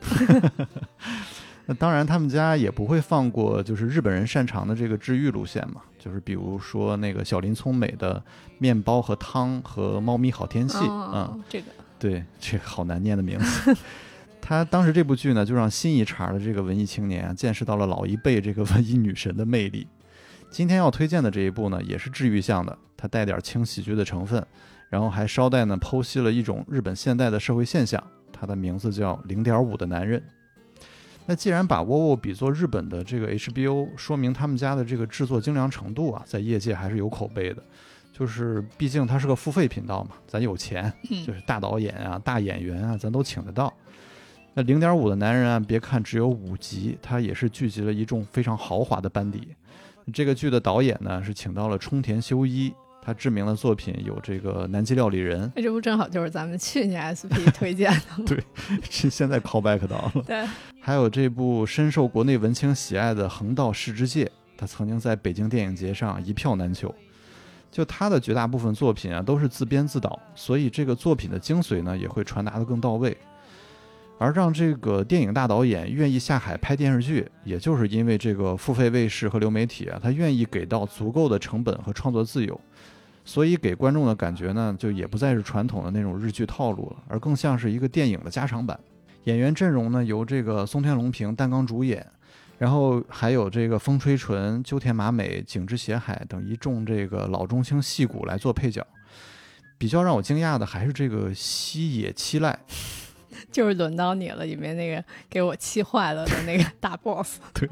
[1.65, 8.21] 那当然，他们家也不会放过就是日本人擅长的这个治愈路线嘛，就是比如说那个小林聪美的
[8.59, 13.75] 面包和汤和猫咪好天气嗯，这个对，这个好难念的名字。
[14.41, 19.88] 他当时这部剧呢，就让新一茬的这个文艺青年见识到了老一辈这个文艺女神的魅力。
[20.53, 24.45] 今天要推荐的这一部呢，也是治愈向的，它带点轻喜剧的成分，
[24.87, 28.01] 然后还捎带呢剖析了一种日本现代的社会现象。
[28.31, 30.19] 它的名字叫《零点五的男人》。
[31.25, 37.63] 那既然把沃沃比作日本的这个 HBO，说明他们家的这个制作精良程度啊，在业界还是有口碑的。
[38.11, 40.93] 就是毕竟它是个付费频道嘛，咱有钱，
[41.25, 43.73] 就是大导演啊、大演员啊，咱都请得到。
[44.53, 49.47] 那《零点五的男人》啊，别看只有五集，它也是聚集了一众非常豪华的班底。
[50.11, 58.25] 这个剧的导演呢是请到了冲田修一，他知名的作品有这个《南极料理人》，这不正好就是咱们去年 SP 推荐的吗？
[58.27, 58.43] 对，
[58.89, 60.23] 是现在 call back 到了。
[60.25, 60.45] 对，
[60.81, 64.25] 还有这部深受国内文青喜爱的《横道世之介》，
[64.57, 66.93] 他曾经在北京电影节上一票难求。
[67.71, 73.17] 就他的绝大部分作品啊都是自编自导，所以这个作品的精髓呢也会传达的更到位。
[74.23, 82.57] 而让这个电影大导演愿意下海拍电视剧，也就是因为这个付费卫视和流媒体啊，他愿意给到足够的成本和创作自由，
[83.25, 88.79] 所以给观众的感觉呢，就也不再是传统的那种日剧套路了，而更像是一个电影的加长版。
[89.25, 92.09] 演员阵容呢，由这个松田龙平担纲主演，
[92.57, 98.88] 然后还有这个风吹纯、鸠田麻美、景之斜海等一众这个老中青戏骨来做配角。
[99.77, 102.55] 比较让我惊讶的还是这个西野七濑。
[103.51, 107.39] 就是轮到你了，里面那个给我气坏了的那个大 boss。
[107.53, 107.69] 对，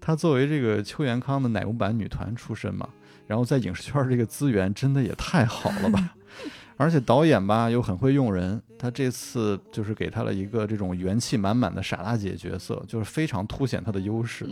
[0.00, 2.88] 她作为这个邱元康的奶油版女团出身嘛，
[3.26, 6.14] 然后在影视圈这个资源真的也太好了吧！
[6.76, 14.48] 而且导演吧又很会用人，他这次就是给他了一个这种元气满满的傻大姐角色，就是非常凸显他的优势。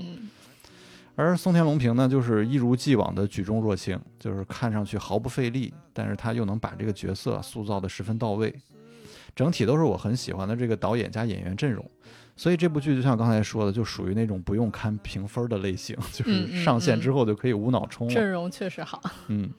[1.16, 8.54] 而松田龙平呢，就是一如既往的举重若轻，就是看上去毫不费力，但是他又能把这个角色塑造的十分到位。
[9.34, 11.84] 整体都是我很喜欢的这个导演加演员阵容，
[12.36, 18.08] 所以这部剧就像刚才说的，就属于那种不用看评分的类型， 就是上线之后就可以无脑冲。
[18.08, 19.02] 阵容确实好。
[19.28, 19.50] 嗯，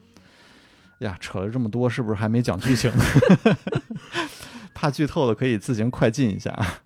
[0.98, 2.90] 呀，扯了这么多，是不是还没讲剧情？
[4.74, 6.80] 怕剧透的可以自行快进一下啊。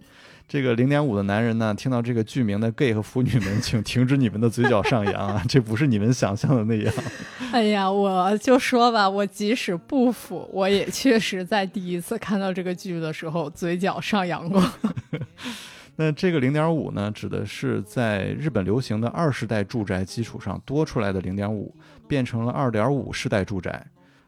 [0.47, 5.43] 这个零点五的男人呢，听到这个剧名的 gay 和腐女们，请 停止你们的嘴角上扬啊！
[5.49, 6.95] 这不是你们想象的那样。
[7.51, 14.63] 哎呀，我就说吧，我即使不腐，我也确实在第一次看到这个剧的时候，嘴角上扬过。
[15.97, 21.75] 那这个零点五呢，指的是在日本流行的二世代住宅基础上多出来的零点五，
[22.07, 23.85] 变成了二点五世代住宅。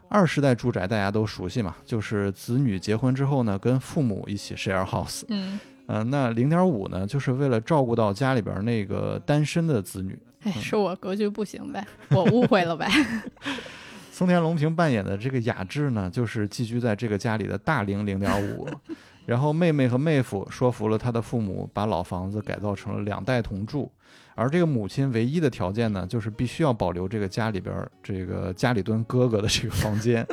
[0.09, 5.23] 二世代住宅大家都熟悉嘛，就是子女结婚之后呢，跟父母一起 share house。
[5.29, 5.61] 嗯。
[5.87, 10.19] 嗯，那零点五呢，就是为了照顾到家里边那个单身的子女。
[10.43, 12.89] 哎，是我格局不行呗，我误会了呗。
[14.13, 18.69] 松田龙平扮演的这个雅致呢，就是寄居在这个家里的大龄零点五。
[19.27, 23.91] 然后妹妹和妹夫说服了他的父母，把老房子改造成了两代同住。
[24.37, 30.25] 而这个母亲唯一的条件呢，就是必须要保留这个家里边这个家里蹲哥哥的这个房间。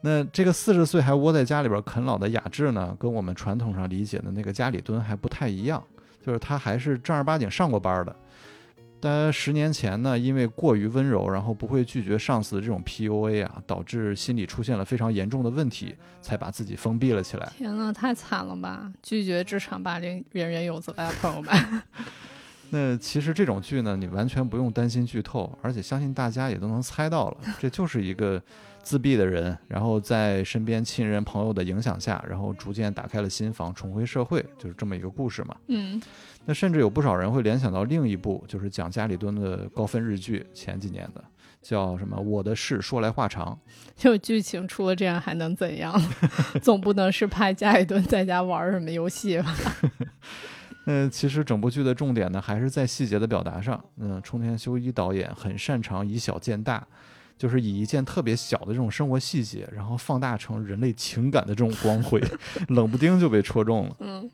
[0.00, 5.82] 那这个四十岁还窝在家里边啃老的雅致呢，跟我们传统上理解的那个家里蹲还不太一样，
[6.24, 8.14] 就是他还是正儿八经上过班的。
[9.00, 17.48] 但十年前呢，因为过于温柔，然后不会拒绝上司的这种 PUA 啊，导致心理出现了非常严重的问题，才把自己封闭了起来。
[17.56, 18.92] 天呐，太惨了吧！
[19.00, 21.82] 拒绝职场霸凌，人人有责呀，朋友们。
[22.70, 28.42] 那其实这种剧呢，你完全不用担心剧透，而且相信大家也都能猜到了，这就是一个
[28.88, 35.54] 自闭的人，然后在身边亲人朋友的影响下，然后逐渐打开了心房，重回社会，就是这么一个故事嘛。
[35.66, 36.00] 嗯，
[36.46, 41.22] 那甚至有不少人会联想到另一部，就是讲家里蹲的高分日剧，前几年的
[41.60, 43.58] 叫什么《我的事说来话长》。
[44.02, 45.94] 就剧情出了这样还能怎样？
[46.62, 49.54] 总不能是拍家里蹲在家玩什么游戏吧？
[50.86, 53.84] 嗯， 其实整部剧的重点呢，还是在细节的表达上。
[53.98, 56.86] 嗯，冲田修一导演很擅长以小见大，
[57.38, 62.20] 就是以一件特别小的这种生活细节，然后放大成人类情感的这种光辉，
[62.68, 63.96] 冷不丁就被戳中了。
[64.00, 64.28] 嗯，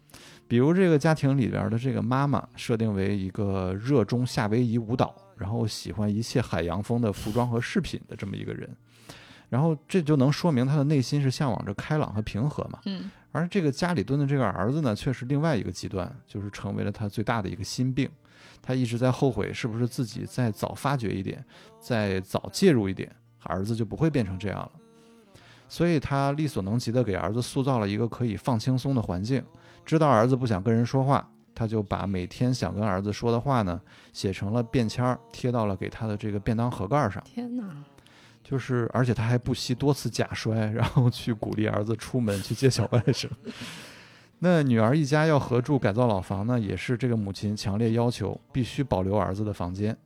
[0.48, 8.68] 比如这个家庭里边的这个妈妈，设定为一个热衷夏威夷舞蹈，然后喜欢一切海洋风的服装和饰品的这么一个人，
[9.50, 12.78] 然后这就能说明他的内心是向往着开朗和平和嘛。
[12.86, 13.10] 嗯。
[13.32, 18.08] 而这个家里蹲的这个儿子呢，却是另外一个极端，就是成为了他最大的一个心病。
[18.66, 21.44] 他一直在后悔，是不是自己再早发觉一点，
[21.78, 24.70] 再早介入一点，儿子就不会变成这样了。
[25.68, 29.44] 所以他力所能及的给儿子塑造了一个可以放轻松的环境。
[29.84, 33.78] 知道儿子不想跟人说话，他就把每天想跟儿子说的话呢，
[34.12, 37.22] 写成了便签儿，贴到了给他的这个便当盒盖上。
[37.24, 37.64] 天哪！
[38.42, 43.28] 就是，而且他还不惜多次假摔，然后去鼓励儿子出门去接小外甥。
[44.46, 49.96] 那女儿一家要合住改造老房呢，也是这个母亲强烈要求，必须保留儿子的房间。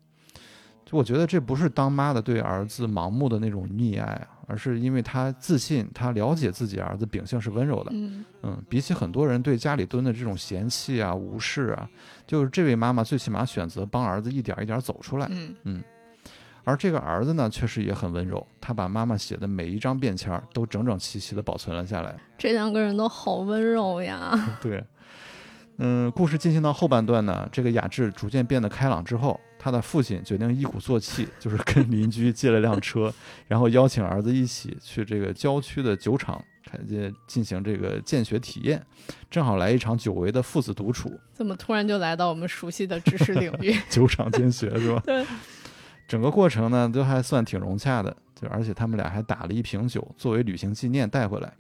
[0.87, 7.90] 就我觉得这不是当妈的对儿子盲目的那种溺爱啊，而是因为她自信，她了解自己儿子秉性是温柔的。
[7.92, 11.90] 嗯嗯，比起很多人对家里蹲的这种嫌弃啊、无视啊，
[12.24, 15.27] 就是这位妈妈最起码选择帮儿子一点一点走出来。
[15.33, 15.83] 嗯嗯。
[16.68, 22.14] 而这个儿子呢，确实也很温柔，他把妈妈写的每一张便签都整整齐齐地保存了下来。
[22.37, 24.38] 这两个人都好温柔呀。
[24.61, 24.85] 对，
[25.78, 33.11] 嗯，故事进行到后半段呢，这个雅致逐渐变得开朗之后，他的父亲决定一鼓作气，就是跟邻居借了辆车，
[33.46, 36.38] 然后邀请儿子一起去这个郊区的酒厂，
[36.70, 38.85] 开进进行这个见学体验，
[39.31, 41.11] 正好来一场久违的父子独处。
[41.33, 43.74] 怎么突然就来到我们熟悉的知识领域？
[43.88, 45.00] 酒厂见学是吧？
[45.07, 45.24] 对。
[46.09, 51.53] 整个过程呢，都还算挺融洽的，就而且他们俩还打了一瓶酒作为旅行纪念带回来。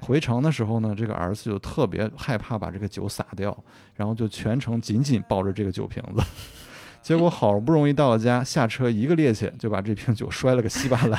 [0.00, 3.56] 回城的时候呢，这个儿子就特别害怕把这个酒洒掉，
[3.94, 6.22] 然后就全程紧紧抱着这个酒瓶子。
[7.00, 11.18] 结果好不容易到了家，下车一个趔趄就把这瓶酒摔了个稀巴烂。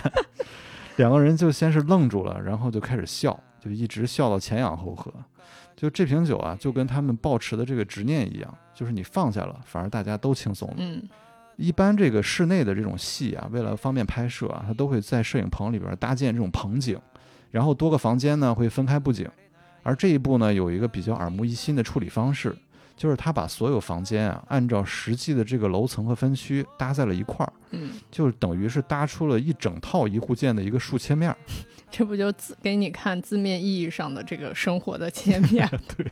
[0.98, 5.12] 两个人就先是愣住了，然后就开始笑，就一直笑到前仰后合。
[5.76, 10.76] 就这瓶酒啊，就跟他们抱持的这个执念一样，就是你放下了，反而大家都轻松了。
[10.78, 11.02] 嗯。
[11.58, 16.98] 一般这个室内的这种戏啊，为了方便拍摄啊，它都会在摄影棚里边搭建这种棚景，
[17.52, 19.28] 然后多个房间呢会分开布景。
[19.84, 22.56] 而这一步呢有一个比较耳目一新的处理方式，
[22.96, 31.36] 就是他把所有房间啊按照实际的这个楼层和分区搭在了一块儿，嗯，就等于是搭出了一整套一户建的一个竖切面。
[31.89, 35.67] 这不就字给你看字面意义上的这个生活的切面？
[35.98, 36.06] 对。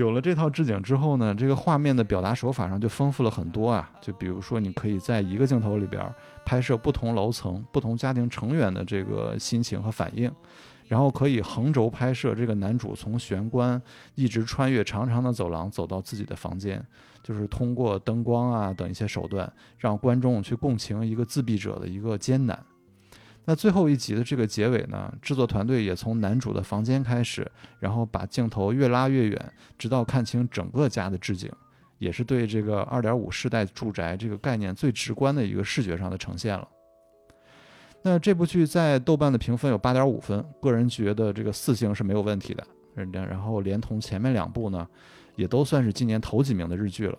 [0.00, 3.92] 有了这套置景之后呢，这个画面的表达手法上就丰富了很多啊。
[4.00, 6.02] 就比如说，你可以在一个镜头里边
[6.42, 10.32] 拍摄不同楼层、不同家庭成员的这个心情和反应，
[10.88, 13.80] 然后可以横轴拍摄这个男主从玄关
[14.14, 16.82] 一直穿越长长的走廊走到自己的房间，
[17.22, 22.58] 就是通过灯光啊等一些手段，让观众去共情一个自闭者的一个艰难。
[23.50, 27.44] 那最后一集的这个结尾呢，制作团队也从男主的房间开始，
[27.80, 31.50] 然后把镜头越拉越远，直到看清整个家的置景，
[31.98, 36.68] 也是对这个二点五世代住宅这个概念最直观的一个视觉上的呈现了。
[38.04, 42.64] 那这部剧在豆瓣的评分有八点五分，个人觉得这个四星是没有问题的。
[42.94, 44.86] 然后连同前面两部呢，
[45.34, 47.18] 也都算是今年头几名的日剧了。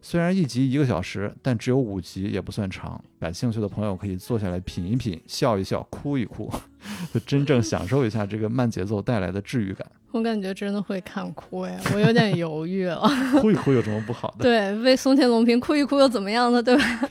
[0.00, 3.02] 虽然一集一个小时，但只有五集，也不算长。
[3.20, 6.50] 感兴趣的朋友可以坐下来品一品，笑一笑，哭一哭，
[7.12, 9.86] 就真正享受一下这个慢节奏带来的治愈感。
[10.12, 13.02] 我感觉真的会看哭呀，我有点犹豫了。
[13.42, 14.44] 哭一哭有什么不好的？
[14.46, 16.62] 对，为松田龙平哭一哭又怎么样呢？
[16.62, 17.08] 对吧？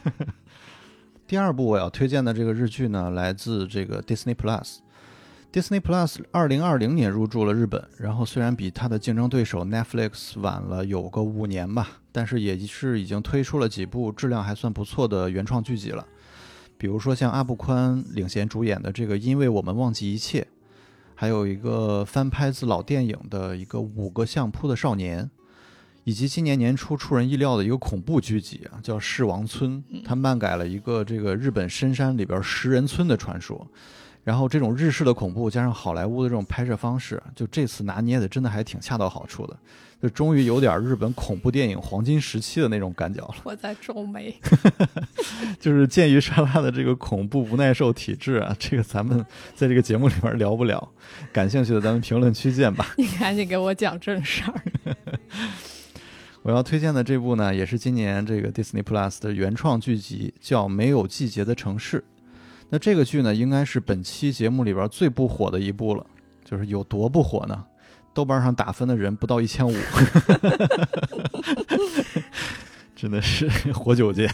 [1.27, 4.77] 第二部我要推荐的这个日剧呢，来自这个 Disney Plus。
[5.57, 16.05] Disney Plus 二零二零年入驻了日本，然后虽然比它的竞争对手 Netflix 晚了有个五年吧，但是也是已经推出了几部质量还算不错的原创剧集了。
[16.77, 20.41] 比如说像阿部宽领衔主演的这个《因为我们忘记一切》，
[21.15, 25.25] 还有一个翻拍自老电影的一个《五个相扑的少年》，
[26.03, 33.67] 以及今年年初出人意料的一个恐怖剧集啊，叫《噬王村》，它漫改了一个这个日本深山里边食人村的传说。
[34.27, 39.57] 然后这种日式的恐怖加上好莱坞的这种拍摄方式，就这次拿捏的真的还挺恰到好处的，
[40.03, 43.35] 就终于有点日本恐怖电影黄金时期的那种感觉了。
[43.45, 44.37] 我在皱眉。
[45.61, 49.25] 就是鉴于莎拉的这个恐怖不耐受体质啊，这个咱们
[49.55, 50.91] 在这个节目里面聊不了。
[51.31, 52.85] 感兴趣的咱们评论区见吧。
[52.97, 54.95] 你赶紧给我讲正事儿。
[56.43, 61.99] 我要推荐的这部呢，也是今年这个 Disney Plus 的原创剧集，叫《没有季节的城市》。
[62.69, 66.05] 那这个剧呢，应该是本期节目里边最不火的一部了。
[66.43, 67.65] 就是有多不火呢？
[68.13, 69.73] 豆瓣上打分的人不到一千五，
[72.95, 74.33] 真的是 活久见。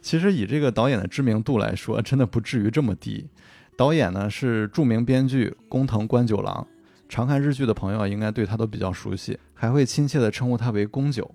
[0.00, 3.28] 其实以这个导演的知名度来说，真的不至于这么低。
[3.76, 6.66] 导演呢是著名编剧工藤官九郎，
[7.08, 11.28] 常看日剧的朋友应该对他都比较熟悉，还会亲切地称呼他为宫九。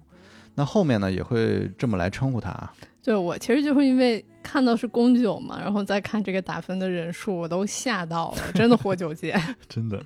[0.56, 2.74] 那后面呢也会这么来称呼他啊。
[3.08, 9.42] 就我其实就是因为看到是宫九嘛，然后再看这个打分的人数，我都吓到了，真的活久见。
[9.70, 10.04] 真的，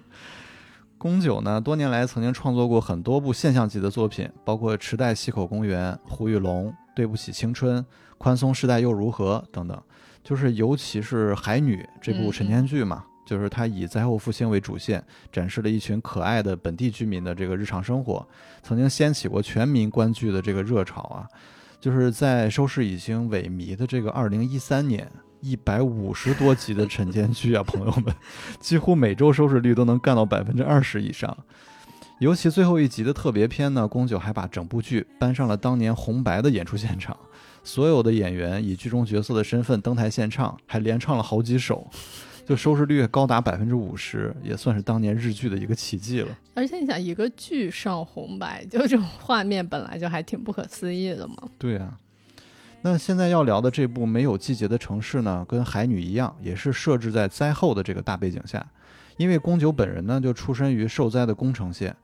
[0.99, 7.79] 宫九呢，多年来曾经创作过很多部现象级的作品，包括《池袋西口公园》《胡玉龙》《对不起青春》
[8.19, 9.81] 《宽松时代又如何》等等。
[10.23, 18.27] 就是尤其是《海女》这部晨间剧嘛，就是它以灾后复兴为主线，展示了一群可爱的本地居民的这个日常生活，
[18.61, 21.25] 曾经掀起过全民观剧的这个热潮啊。
[21.81, 25.11] 就是在收视已经萎靡的这个二零一三年，
[25.41, 28.13] 一百五十多集的晨间剧啊， 朋友们，
[28.59, 31.35] 几乎每周收视率都能干到百分之二十以上。
[32.19, 37.17] 尤其最后一集的特别篇呢，宫九还把整部剧搬上了当年红白的演出现场，
[37.63, 41.89] 所有的演员以剧中角色的身份登台献唱，还连唱了好几首。
[42.45, 46.27] 就收视率高达百分之五十，也算是当年日剧的一个奇迹了。
[46.53, 51.35] 而且你想，一个剧上红白，就这种画面本来就还挺不可思议的嘛。
[51.57, 51.97] 对啊，
[52.81, 58.65] 那现在要聊的这部《没有季节的城市》呢，跟《海女》一样，也是设置在灾后的这个大背景下。
[59.17, 61.95] 因为宫九本人呢，就出身于受灾的宫城县，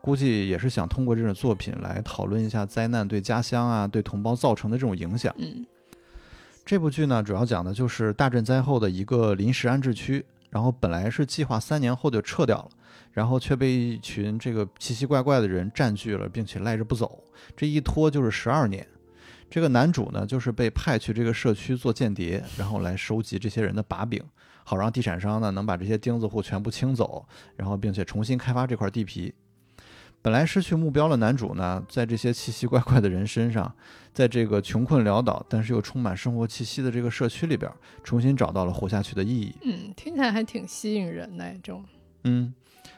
[0.00, 5.34] 估计也是想通过这种作品来讨论一下灾难对家乡啊、对同胞造成的这种影响。
[5.38, 5.64] 嗯。
[6.68, 12.68] 这部剧呢，主要讲的就是大震灾后的一个临时安置区，然后本来是计划三年后就撤掉了，
[13.10, 17.24] 然后却被一群这个奇奇怪怪的人占据了，并且赖着不走，
[17.56, 18.86] 这一拖就是十二年。
[19.48, 24.22] 这个男主呢，就是被派去这个社区做间谍，然后来收集这些人的把柄，
[24.62, 29.32] 好让地产商呢能把这些钉子户全部清走，然后并且重新开发这块地皮。
[30.20, 33.72] 本来失去目标的男主呢，在这些奇奇怪怪的人身上，
[34.12, 37.70] 在这个穷困潦倒但是又充满生活气息的这个社区里边，
[38.02, 39.54] 重新找到了活下去的意义。
[39.62, 41.84] 嗯，听起来还挺吸引人的这种。
[42.24, 42.52] 嗯，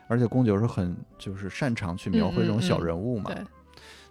[0.08, 3.30] 而且宫九是很就是擅长去描绘这种小人物嘛。
[3.32, 3.44] 对。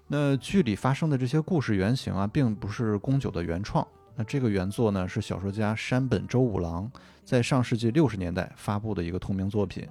[0.07, 3.85] 那剧里发生的这些故事原型啊，并不是宫九的原创。
[4.15, 6.89] 那这个原作呢，是小说家山本周五郎
[7.23, 9.87] 在上世纪六十年代发布的一个同名作品。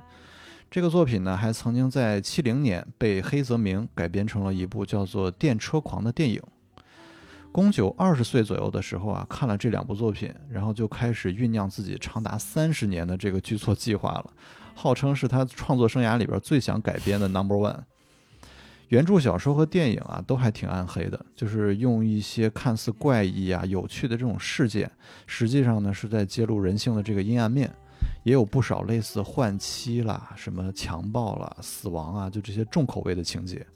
[0.71, 6.43] 这个作品呢，还曾经在七零年被黑泽明改编成了一部叫做《电车狂》的电影。
[7.51, 14.31] 宫九二十岁左右的时候啊，看了这两部作品，然后就开始酝酿自己长达三十年的这个剧作计划了，
[14.75, 17.81] 号称是他创作生涯里边最想改编的 Number One。
[18.89, 24.91] 原著小说和电影啊，都还挺暗黑的，就是用一些看似怪异啊、有趣的这种事件，
[25.27, 27.75] 实际上呢是在揭露人性的这个阴暗面。
[28.23, 33.67] 也有不少类似换妻啦、什么强暴啦、死亡啊，就这些重口味的情节。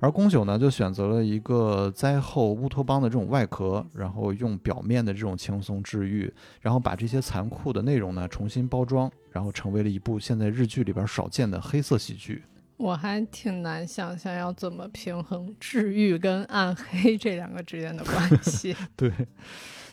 [0.00, 12.44] 而宫九呢，就选择了一个灾后乌托邦的这种外壳，然后用表面的这种轻松治愈，然后把这些残酷的内容呢重新包装，然后成为了一部现在日剧里边少见的黑色喜剧。
[12.78, 18.74] 我还挺难想象要怎么平衡治愈跟暗黑这两个之间的关系。
[18.96, 19.12] 对。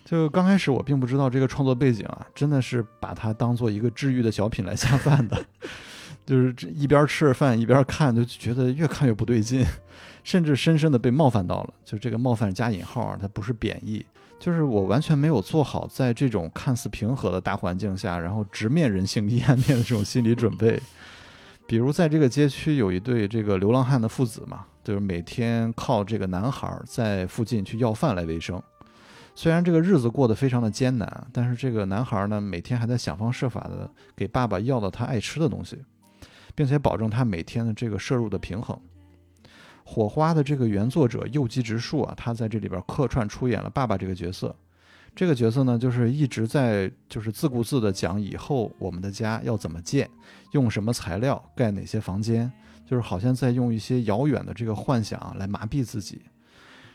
[0.05, 5.43] 就刚开始我并不知道这个创作背景啊，真的是把它当做一个治愈的小品来下饭的，
[6.23, 9.65] 就是一边吃着饭一边看，就觉得越看越不对劲，
[10.23, 11.73] 甚至深深的被冒犯到了。
[11.83, 14.05] 就这个冒犯加引号啊，它不是贬义，
[14.39, 20.79] 就是我完全没有做好在这种看似平和的大环境下，然后直面人性阴暗面的这种心理准备。
[21.67, 28.61] 比如在这个街区有一对这个流浪汉的父子嘛，就是每天靠这个男孩在附近去要饭来为生。
[29.33, 35.83] 虽然这个日子过得非常的艰难，但是这个男孩呢，每天还在想方设法的给爸爸要到他爱吃的东西，
[36.53, 38.79] 并且保证他每天的这个摄入的平衡。
[39.83, 44.55] 火花的这个原作者右吉直树啊，他在这里边客串出演了爸爸这个角色。
[45.15, 50.09] 这个角色呢，就是一直在就是自顾自的讲以后我们的家要怎么建，
[50.51, 52.51] 用什么材料盖哪些房间，
[52.85, 56.21] 就是好像在用一些遥远的这个幻想来麻痹自己。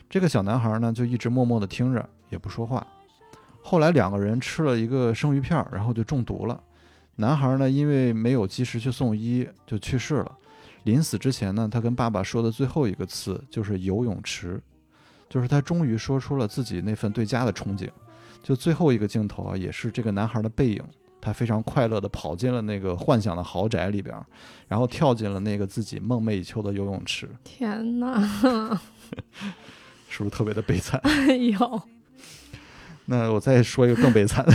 [0.07, 2.85] 这个小男孩呢，就一直默默地听着，也不说话。
[3.63, 6.61] 后来两个人吃了一个生鱼片，然后就中毒了，
[7.15, 10.37] 男孩呢，因为没有及时去送医，就去世了。
[10.83, 14.61] 临死之前呢，他跟爸爸说的最后一个词就是游泳池，
[15.27, 17.89] 就是他终于说出了自己那份对家的憧憬。
[18.43, 20.83] 就最后一个镜头啊，也是这个男孩的背影，
[21.19, 24.15] 他非常快乐地跑进了那个幻想的豪宅里边，
[24.67, 27.29] 然后跳进了那个自己梦寐以求的游泳池。
[27.43, 28.19] 天哪，
[30.09, 30.99] 是不是特别的悲惨？
[31.05, 31.81] 哎呦，
[33.05, 34.53] 那我再说一个更悲惨的，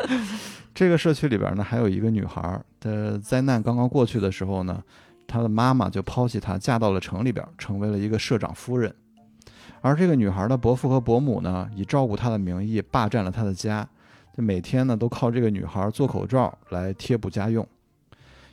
[0.74, 4.82] 这个社区里边呢，还有一个女孩的灾难刚刚过去的时候呢，
[5.26, 8.94] 她的妈妈就抛弃她，嫁到了城里边，成为了一个社长夫人。
[9.80, 13.88] 而这个女孩的伯父和伯母呢，以照顾她的名义霸占了她的家，
[14.36, 17.66] 就每天呢都靠这个女孩做口罩来贴补家用。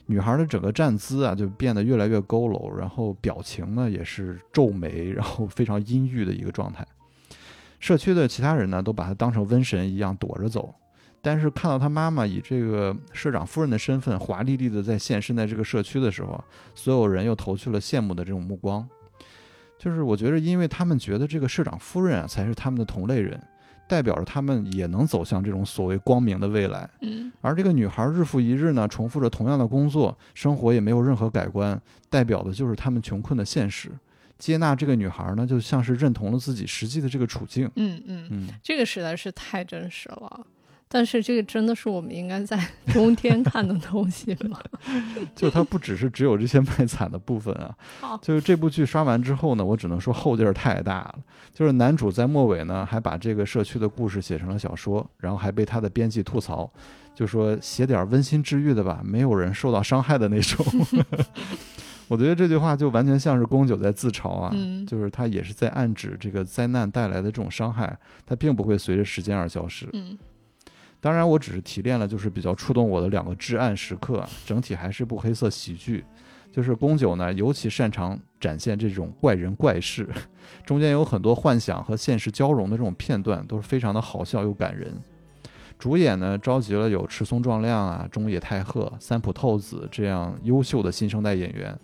[0.06, 6.86] 女孩的整个站姿啊，就变得越来越佝偻，然后表情呢也是皱眉，然后非常阴郁的一个状态。
[7.80, 10.72] 社区的其他人呢，都把她当成瘟神一样躲着走。
[11.20, 18.88] 但是看到她妈妈以这个社长夫人的身份华丽丽的在现身在这个社区的时候，所有人又投去了羡慕的这种目光。
[19.78, 23.40] 就是我觉得，因为他们觉得这个社长夫人啊，才是他们的同类人，
[23.86, 26.88] 代表着他们也能走向这种所谓光明的未来。
[27.02, 33.90] 嗯，而这个女孩日复一日呢，重复着同样的工作，生活也没有任何改观，代表的就是他们穷困的现实。
[34.38, 37.70] 接纳这个女孩呢，就像是认同了自己实际的这个处境。
[37.76, 40.46] 嗯嗯，嗯，这个实在是太真实了。
[40.88, 42.56] 但是这个真的是我们应该在
[42.94, 44.58] 冬天看的东西吗？
[45.34, 47.74] 就它不只是只有这些卖惨的部分啊。
[48.00, 51.18] 好，就是这部剧刷完之后呢，我只能说后劲儿太大了。
[51.52, 56.70] 就是男主在末尾呢，还把这个社区的故事写成了小说，然后还被他的编辑吐槽，
[57.14, 60.64] 就说写点温馨治愈的吧，没有人受到伤害的那种。
[62.08, 69.88] 我觉得这句话就完全像是宫九在自嘲啊，嗯就是他也是在暗指这个灾难带来的这种伤害，它并不会随着时间而消失。
[69.92, 70.16] 嗯
[71.00, 76.04] 当然，我只是提炼了就是比较触动我的两个至暗时刻，整体还是部黑色喜剧。
[76.50, 80.08] 就是宫九呢，尤其擅长展现这种怪人怪事，
[80.64, 84.90] 中间有很多幻想和现实交融的这种片段，都是非常的好笑又感人。
[85.78, 91.78] 主演呢，召集了有赤松壮亮啊、中野太鹤、三浦透子这样优秀的新生代演员，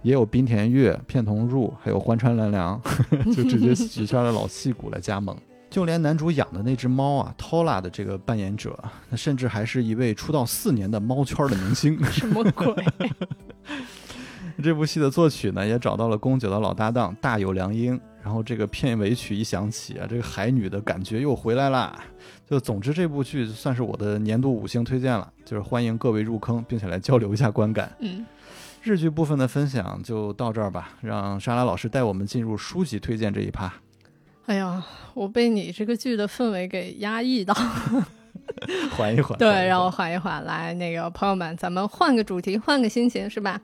[0.00, 2.80] 也有滨田月、片桐入，还有欢川蓝良，
[3.36, 5.36] 就直接许下了老戏骨来加盟。
[5.74, 8.78] 就连男主养的那只猫啊，Tola 的这个扮演者，
[9.10, 12.00] 那甚至还是一位出道四年的猫圈的明星。
[12.04, 12.72] 什么鬼？
[14.62, 18.00] 这部戏的作曲呢，也找到了宫九的老搭档大有良英。
[18.22, 21.92] 然后这个片尾曲一响起啊，这个海女的感觉又回来啦。
[22.48, 27.92] 就总之这部剧算是我的年度五星推荐了，就是欢迎各位入坑，并且来交流一下观感。
[27.98, 28.24] 嗯，
[28.80, 33.74] 日剧部分的分享就到这儿吧，让莎拉老师带我们进入书籍推荐这一趴。
[34.46, 34.84] 哎呀，
[35.14, 37.54] 我被你这个剧的氛围给压抑到。
[38.94, 40.44] 缓一缓， 对，让我缓一缓。
[40.44, 43.58] 来，那个朋友们，咱们换个主题，换个心情，是吧？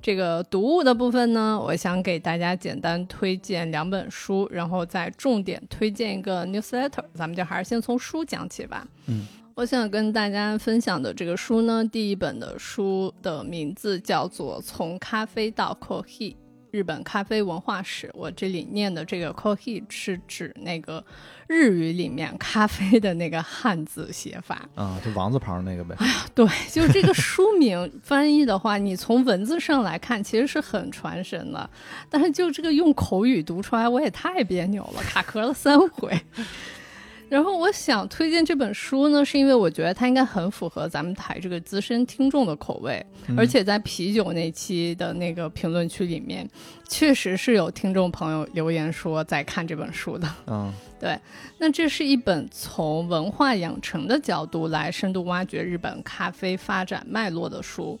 [0.00, 7.04] 这个读物的部分呢，我想给大家简单推荐两本书，然后再重点推荐一个 newsletter。
[7.12, 8.86] 咱们就还是先从书讲起吧。
[9.08, 9.26] 嗯，
[9.56, 16.32] 我想跟大家分享的这个书呢，第一本的书的名字叫做《从咖啡到 coffee》。
[16.70, 21.04] 日本咖啡文化史，我这里念的这个 “coffee” 是指那个
[21.46, 24.68] 日语里面咖啡的那个汉字写法。
[24.74, 25.94] 啊，就王字旁那个呗。
[25.98, 31.68] 哎呀对，就这个书名翻译的话，你从文字上来看，其实是很传神的，
[32.08, 36.20] 但是就这个用口语读出来，我也太别扭了，卡壳了三回。
[37.30, 43.02] 然后我想推荐这本书呢，是因为我觉得它应该很符合咱们台这个资深听众的口味，
[43.36, 46.46] 而且在啤酒那期的那个评论区里面，
[46.88, 50.28] 确实是有听众朋友留言说在看这本书的。
[50.48, 50.70] 嗯
[51.00, 51.18] 对
[51.56, 57.98] 那这是一本从文化养成的角度来深度挖掘日本咖啡发展脉络的书。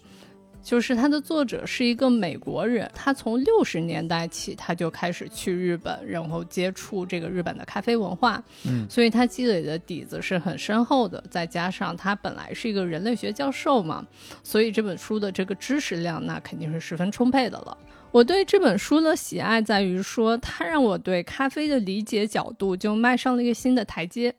[0.62, 11.22] 就是它的作者是一个美国人，他从六十年代起他就开始去日本，然后接触这个日本的咖啡文化，嗯所以他积累的底子是很深厚的。
[11.30, 14.06] 再加上他本来是一个人类学教授嘛，
[14.42, 17.76] 所以这本书的这个知识量那肯定是十分充沛的了。
[18.12, 24.34] 我对这本书的喜爱在于说，它让我对咖啡的理解角度就迈上了一个新的台阶。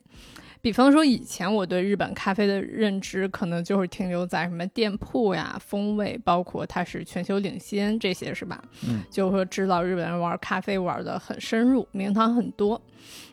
[0.61, 8.63] 比方说，以前我对日本咖啡的认知可能就是停留在什么店铺呀、风味，包括它是全球领先这些，是吧？
[8.87, 12.79] 嗯，就说知道日本人玩咖啡玩的很深入，名堂很多。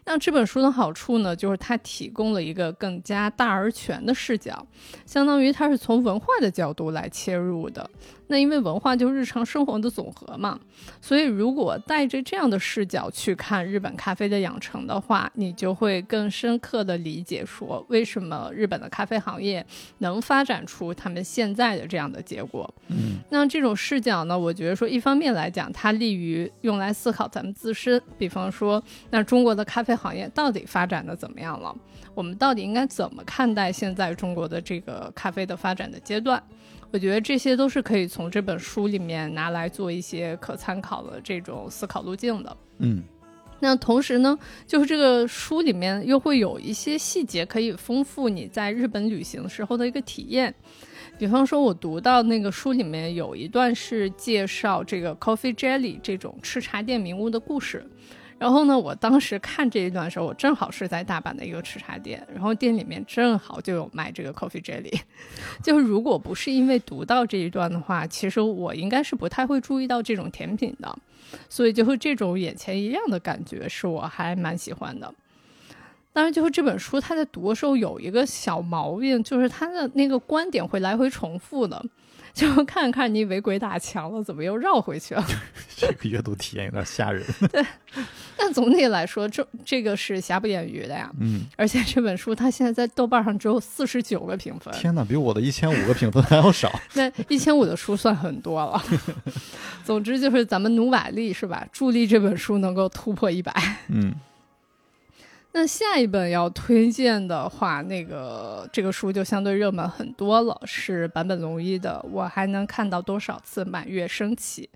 [0.09, 4.67] 那这本书的好处呢，就是它提供了一个更加大而全的视角，
[5.05, 7.89] 相当于它是从文化的角度来切入的。
[8.31, 10.59] 那因为文化就是日常生活的总和嘛，
[11.01, 19.65] 所以如果带着这样的视角去看日本咖啡的养成的话，你就会更深刻的理理解说为什么日本的咖啡行业
[19.99, 22.73] 能发展出他们现在的这样的结果。
[22.87, 28.81] 嗯，那这种视角呢，我觉得说一方面来讲，它利于用来思考咱们自身，比方说，
[29.11, 31.75] 那中国的咖啡行业到底发展的怎么样了？
[32.15, 36.43] 我们到底应该怎么看待现在中国的这个咖啡的发展的阶段？
[36.91, 42.57] 我觉得这些都是可以从这本书里面拿来做一些可参考的这种思考路径的。
[42.79, 43.03] 嗯，
[43.61, 50.55] 那同时呢，就是这个书里面又会有一些细节可以丰富你在日本旅行时候的一个体验。
[51.19, 57.85] 比方说，我读到那个书里面有一段是介绍这个 Coffee Jelly 这种吃茶店名物的故事。
[58.39, 65.01] 然后呢，我当时看这一段的时候，我正好是在大阪的一个吃茶店，然后店里面正好就有卖这个 Coffee Jelly。
[65.63, 70.97] 就如果不是因为读到这一段的话，其实我应该是不太会注意到这种甜品的。
[71.51, 75.13] 所以就是这种眼前一亮的感觉，是我还蛮喜欢的。
[76.13, 81.85] 当然，就是这本书，它在读的时候有一个小毛病，就是它的那个观点会来回重复的。
[82.39, 85.27] 就看看你以为鬼打墙了，怎么又绕回去了？
[85.77, 87.27] 这个阅读体验有点吓人。
[87.51, 87.67] 对，
[88.37, 91.11] 但总体来说，这这个是瑕不掩瑜的呀。
[91.19, 94.73] 嗯，而且这本书它现在在豆瓣上只有四十九个评分。
[94.73, 96.71] 天哪，比我的一千五个评分还要少。
[96.95, 98.81] 那一千五的书算很多了。
[99.85, 101.67] 总之就是咱们努把力是吧？
[101.73, 103.53] 助力这本书能够突破一百。
[103.89, 104.15] 嗯。
[105.53, 114.69] 那下一本要推荐的话，那个这个书就相对热门很多了，是坂本龙一的《我还能看到多少次满月升起》，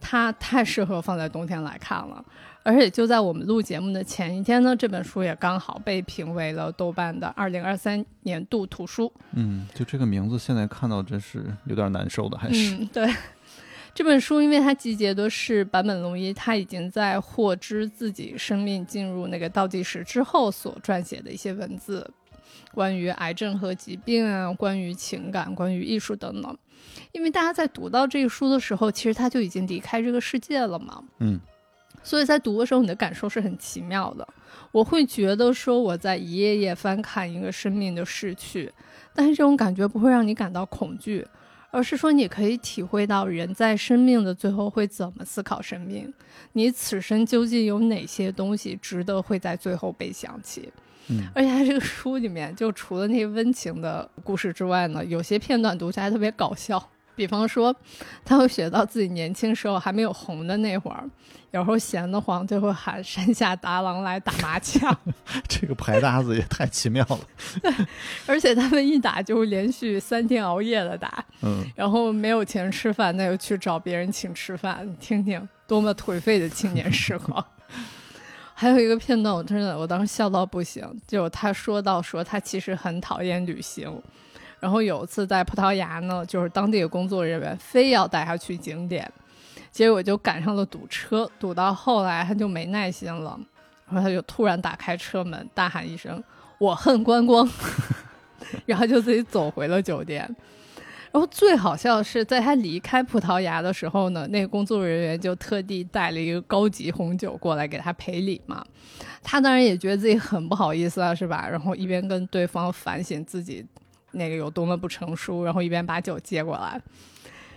[0.00, 2.22] 它太适合放在冬天来看了。
[2.62, 9.10] 而且就在我们录节目的前一天呢，这本书也刚好被评为了豆瓣的二零二三年度图书。
[9.32, 13.10] 嗯，就这个名字现在看到真是有点难受的，还是嗯对。
[13.92, 22.08] 这本书，因为它集结的是坂本龙一他已经在获知自己生命进入那个倒计时之后所撰写的一些文字，
[22.72, 26.56] 关于癌症和疾病啊，关于情感，关于艺术等等。
[27.12, 31.02] 因为大家在读到这个书的时候，其实他就已经离开这个世界了嘛。
[31.18, 31.38] 嗯，
[32.02, 34.26] 所以在读的时候，你的感受是很奇妙的。
[34.72, 38.72] 我会觉得说我在一页页翻看一个生命的逝去，
[39.14, 41.26] 但是这种感觉不会让你感到恐惧。
[41.70, 46.12] 而是说，你可以体会到人在生命的最后会怎么思考生命，
[46.52, 50.68] 你此生究竟有哪些东西值得会在最后被想起。
[51.08, 56.90] 嗯，而且它这个书里面，就除了那些温情的故事之外呢，有些片段读起来特别搞笑。
[57.20, 57.74] 比方说，
[58.24, 61.04] 他会写到自己年轻时候还没有红的那会儿，
[61.50, 64.96] 有时候闲得慌就会喊山下达郎来打麻将。
[65.46, 67.20] 这个牌搭子也太奇妙了。
[67.60, 67.70] 对，
[68.24, 71.22] 而且他们一打就连续三天熬夜的打。
[71.42, 74.80] 嗯，然后没有钱吃饭，那就去找别人请吃饭。
[74.88, 77.44] 你听听，多么颓废的青年时光。
[78.54, 84.02] 还有一个片段，我真的我当时笑到不行，就他说到说他其实很讨厌旅行。
[84.60, 89.10] 然后有一次在葡萄牙呢，就是当地的工作人员非要带他去景点，
[89.72, 93.40] 结果就赶上了堵车，堵到后来他就没耐心了，
[93.88, 96.22] 然后他就突然打开车门，大喊一声
[96.58, 97.48] ：“我恨观光！”
[98.66, 100.28] 然后就自己走回了酒店。
[101.12, 108.64] 然后最好笑的是，在他离开葡萄牙的时候呢，那个工作人员就特地带了一个高级红酒过来给他赔礼嘛。
[109.22, 111.48] 他当然也觉得自己很不好意思啊，是吧？
[111.50, 113.66] 然后一边跟对方反省自己。
[114.12, 116.80] 那个有多么不成熟，然后一边把酒接过来，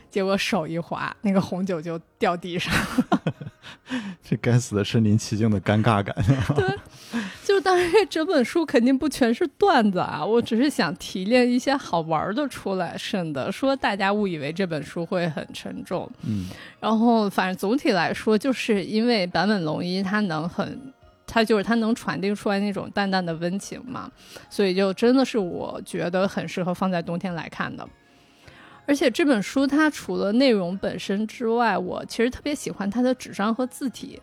[0.10, 2.74] 结果手一滑，那个红酒就掉地上。
[4.22, 6.16] 这该死的身临其境的尴尬感。
[6.56, 6.66] 对，
[7.43, 16.10] 就当然这本书肯定不全是段子啊，我只是想提炼一些好玩的出来，省得说大家误以为这本书会很沉重。
[16.24, 16.47] 嗯，
[16.80, 20.93] 然后反正总体来说，就是因为坂本龙一他能很。
[21.26, 24.11] 它就是它能传递出来那种淡淡的温情嘛，
[24.49, 27.88] 所以就真的是我觉得很适合放在冬天来看的。
[28.86, 34.21] 而且这本书它除了内容本身之外，我其实特别喜欢它的纸张和字体。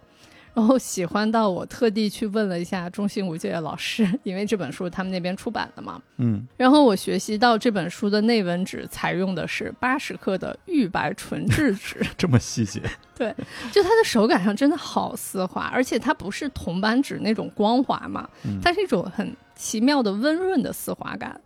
[0.53, 6.01] 然后喜欢到我特地去问了一下中信无界的老师，因为这本书他们那边出版的嘛。
[6.19, 6.47] 嗯。
[6.57, 12.83] 然后我学习到这本书的内文纸采用的是八十克的玉白纯质纸， 这么细节。
[13.17, 13.35] 对，
[13.71, 18.29] 就它的手感上真的好丝滑，而且它不是铜版纸那种光滑嘛，
[18.63, 21.41] 它是一种很奇妙的温润的丝滑感。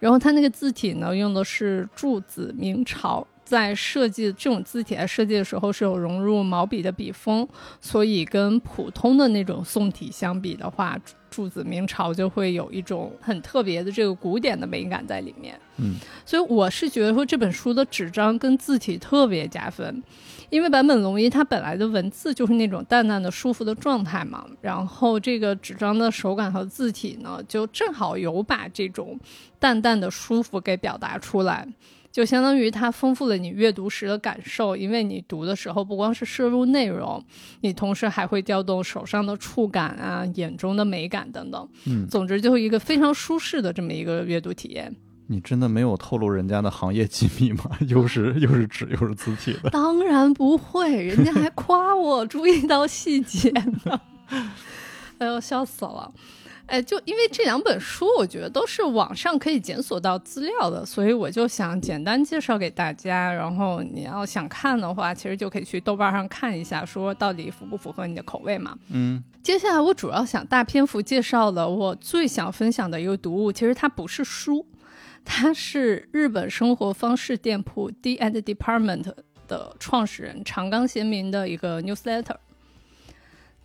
[0.00, 3.26] 然后它那个字体呢，用的是柱子明朝。
[3.48, 7.48] 在设计这种字体在设计的时候是有融入毛笔的笔锋，
[7.80, 15.58] 所以跟普通的那种宋体相比的话，柱子明朝就会有一种很特别的这个古典的美感在里面。
[15.78, 15.94] 嗯，
[16.26, 20.02] 所以我是觉得说这本书的纸张跟字体特别加分，
[20.50, 29.18] 因为坂本龙一它本来的文字就是那种淡淡的舒服的状态嘛，然后这个纸张的手感和字体呢，就正好有把这种
[29.58, 31.66] 淡淡的舒服给表达出来。
[32.10, 37.22] 就相当于它丰富了你阅读时的感受，因为你读的时候不光是摄入内容，
[37.60, 41.68] 你同时还会调动手上的触感啊、眼中的美感等等。
[41.86, 44.94] 嗯，总之就是一个非常舒适的这么一个阅读体验。
[45.30, 47.64] 你真的没有透露人家的行业机密吗？
[47.86, 49.68] 又是又是纸又是字体的？
[49.68, 54.00] 当然不会，人家还夸我 注意到细节呢。
[55.18, 56.10] 哎呦，笑死了！
[56.68, 63.32] 哎，就因为这两本书，我觉得都是网上可以检索到资料的，所以我就想简单介绍给大家。
[63.32, 68.76] 然后你要想看的话，其实就可以去豆瓣上看一下，说到底符不符合你的口味嘛。
[68.90, 74.66] 嗯，接下来我主要想大篇幅介绍的，我最想分享的一个读物，其实它不是书，
[75.24, 79.10] 它是日本生活方式店铺 D and Department
[79.46, 82.36] 的创始人长冈贤明的一个 newsletter。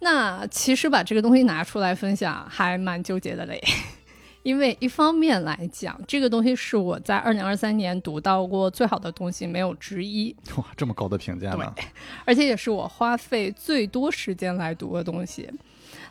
[0.03, 3.59] 那其实把这个东西拿出来分享还蛮纠结的嘞，
[4.43, 10.35] 因为一方面来讲，这个东西是我在二零二三年读到过最好的东西，没有之一。
[10.57, 11.73] 哇，这么高的评价呢？
[12.25, 15.49] 而且也是我花费最多时间来读的东西。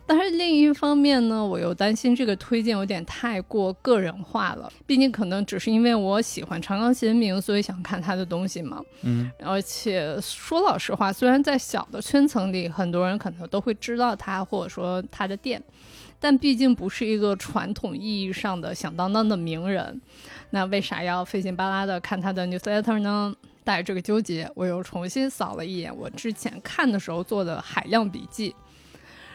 [0.05, 4.71] 但是另一方面呢，我又担心这个推荐有点太过个人化了。
[4.87, 8.83] 毕竟可能只是因为我喜欢长冈贤明，所以想看他的东西嘛。
[9.03, 15.63] 嗯，而且说老实话，虽然在小的圈层里，很多人可能都会知道他，或者说他的店，
[16.19, 20.01] 但毕竟不是一个传统意义上的响当当的名人。
[20.51, 23.35] 那为啥要费劲巴拉的看他的 newsletter 呢？
[23.65, 28.53] 带着这个纠结，我又重新扫了一眼我之前看的时候做的海量笔记。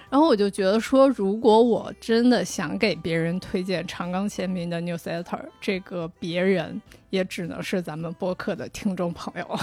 [0.10, 9.48] 然后我就觉得说，如果我真的想给别人推荐长冈贤明的 newsletter，这个别人也只能是咱们播客的听众朋友。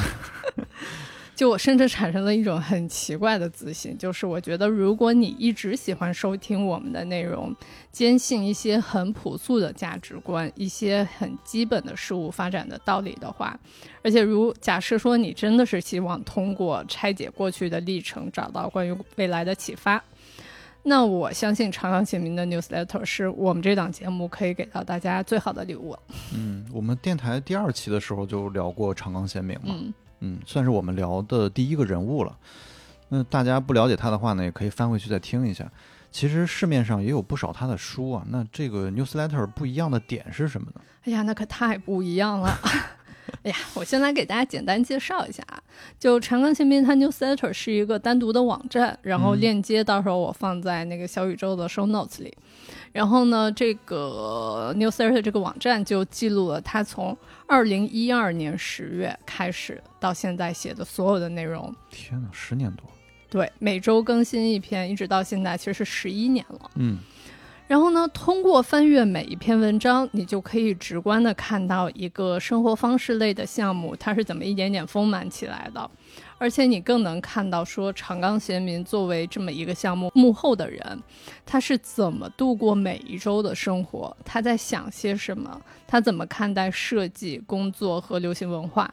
[1.34, 7.52] 就我甚至产生了一种很奇怪的自信，就是我觉得如果你一直喜欢收听我们的内容，
[7.90, 13.58] 坚信一些很朴素的价值观，一些很基本的事物发展的道理的话，
[14.04, 20.00] 而且如假设说你真的是希望通过拆解过去的历程，找到关于未来的启发。
[20.86, 25.96] 那我相信长冈贤明的 newsletter 是我们这档节目可以给到大家最好的礼物。
[26.34, 32.36] 嗯，我们电台第二期的时候就聊过长冈贤明嘛，嗯，嗯，算是我们聊的第一个人物了。
[33.08, 35.70] 那大家不了解他的话呢，也可以翻回去再听一下。
[36.10, 38.22] 其实市面上也有不少他的书啊。
[38.28, 40.80] 那这个 newsletter 不一样的点是什么呢？
[41.04, 42.56] 哎呀，那可太不一样了。
[43.42, 45.62] 哎呀，我先来给大家简单介绍一下啊。
[45.98, 52.36] 就长冈贤明他 newsletter 是一个单独的网站，然后链接到时候我放在那个小宇宙的 show notes 里。
[52.92, 57.16] 然后呢，这个 newsletter 这个网站就记录了他从
[57.46, 61.74] 二零一二年十月开始到现在写的所有的内容。
[61.90, 62.86] 天哪，十年多！
[63.28, 66.70] 对，每周更新一篇，一直到现在其实是十一年了。
[66.76, 66.98] 嗯。
[67.66, 75.90] 然后呢，通过翻阅每一篇文章，你就可以直观的看到一个生活方式类的项目它是怎么一点点丰满起来的，
[76.36, 81.02] 而且你更能看到说长冈贤明作为这么一个项目幕后的人，
[81.46, 88.92] 他是怎么度过每一周的生活，他在想些什么，他怎么看待设计、工作和流行文化，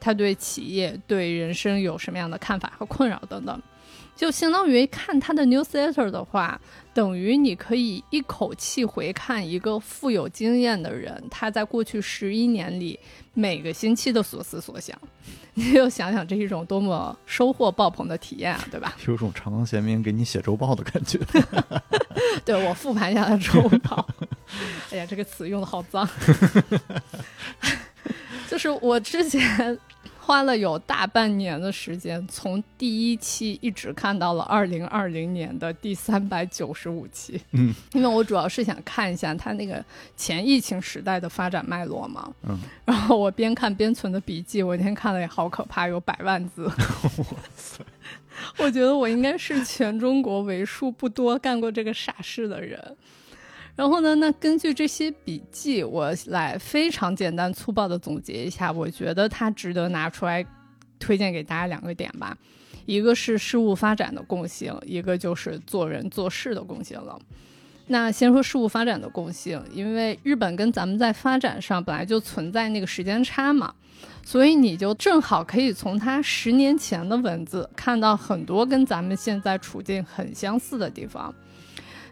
[0.00, 3.62] 他对企业、对人生有什么样的看法和困扰等等。
[4.18, 6.60] 就相当于看他的 newsletter 的话，
[6.92, 12.98] 等于你可以一口气回看一个富有经验的人他在过去十一年里
[13.32, 14.98] 每个星期的所思所想。
[15.54, 18.96] 你就想想这是一种多么收获爆棚的体验啊，对吧？
[19.06, 21.18] 有种长冈贤明给你写周报的感觉。
[22.44, 24.04] 对我复盘一下的周报。
[24.90, 26.08] 哎呀，这个词用的好脏。
[28.48, 29.78] 就是我之前。
[30.28, 37.40] 花了有大半年的时间，从第一期一直看到了二零二零年的第三百九十五期。
[37.52, 39.82] 嗯，因为我主要是想看一下它那个
[40.18, 42.30] 前疫情时代的发展脉络嘛。
[42.42, 46.66] 嗯，然后我边看边存的笔记，我今天看了也好可怕，有百万字。
[46.66, 46.74] 哇
[47.56, 47.82] 塞！
[48.58, 52.78] 我觉得我应该是全中国为数不多干过这个傻事的人。
[53.78, 54.12] 然后呢？
[54.16, 60.44] 那根据这些笔记，我来非常简单粗暴的总结一下，我觉得它值得拿出来
[60.98, 62.36] 推荐给大家两个点吧。
[62.86, 67.16] 一个是事物发展的共性，一个就是做人做事的共性了。
[67.86, 73.72] 那先说事物发展的共性，因为日本跟咱们在发展上本来就存在那个时间差嘛，
[74.24, 81.32] 所以你就正好可以从它十年前的文字看到很多跟咱们现在处境很相似的地方。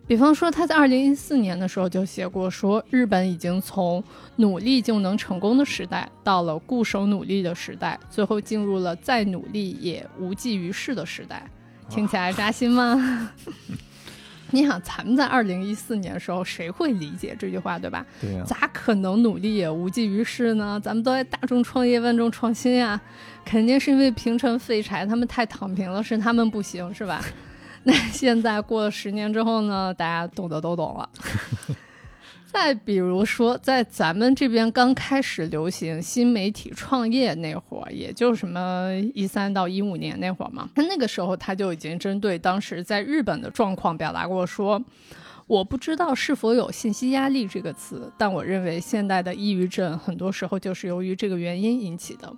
[0.07, 4.03] 比方说，他在二零一四年的时候就写过，说日本已经从
[4.37, 11.45] 努力就能成功的时代，到了固守努力的时代，最后进入了再努力也无济于事的时代。
[11.89, 13.33] 听起来扎心吗？
[14.53, 18.07] 你想，咱们在二零一四年的时候，谁会理解这句话，对吧？
[18.21, 20.81] 对呀、咋可能努力也无济于事呢？
[20.81, 23.01] 咱们都在大众创业、万众创新呀，
[23.45, 27.21] 肯定是因为平成废柴他们太躺平了，是他们不行，是吧？
[27.87, 31.09] 那现在过了十年之后呢，大家懂得都懂了。
[32.53, 44.83] 再比如说，在咱们这边刚开始流行新媒体创业那会儿，也就什么一三到一五年那会儿嘛，他那个时候他就已经针对当时在日本的状况表达过说。
[45.49, 52.33] 我不知道是否有信息压力这个词，但我认为现代的抑郁症很多时候就是由于这个原因引起的。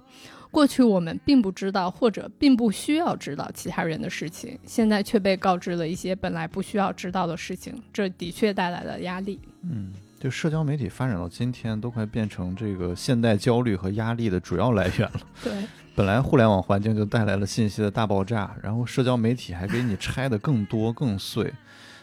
[0.50, 9.38] 过去我们并不知道或者并不需要知道其他人的事情，现在却被告知了一些本来不需要知道的事情，这的确带来了压力。
[9.62, 15.20] 嗯，就社交媒体发展到今天，都快变成这个现代焦虑和压力的主要来源了。
[15.44, 15.52] 对，
[15.94, 21.52] 本来互联网环境就带来了信息的大爆炸，然后社交媒体还给你拆的更多更碎。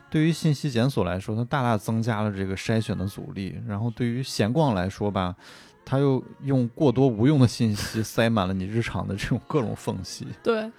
[0.08, 5.36] 对于信息检索来说，它大大增加了这个筛选的阻力；然后对于闲逛来说吧，
[5.86, 10.26] 它又用过多无用的信息塞满了你日常的这种各种缝隙。
[10.44, 10.72] 对。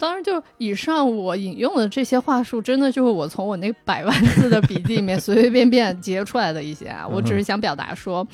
[0.00, 7.04] 当然，就以上我引用的这些话术，真的就是我从我那百万字的笔记里面 随随便便截出来的一些啊。
[7.04, 8.24] 我只是想表达说，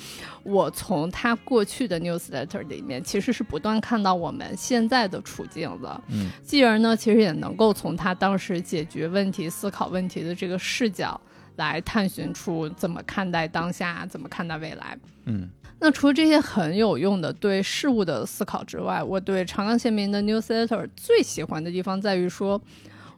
[0.42, 5.98] 我从他过去的 newsletter 里面，其实是不断看到我们现在的处境的。
[6.08, 11.18] 嗯，继而呢，其实也能够从他当时解决问题、思考问题的这个视角，
[11.56, 14.98] 来探寻出怎么看待当下，怎么看待未来。
[15.24, 15.48] 嗯。
[15.80, 22.58] 那除了这些很有用的对事物的思考之外，我对长冈贤明的 newsletter 最喜欢的地方在于说，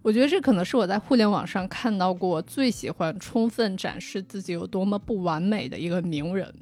[0.03, 6.53] 我觉得这可能是我在互联网上看到过最喜欢充分展示自己有多么不完美的一个名人。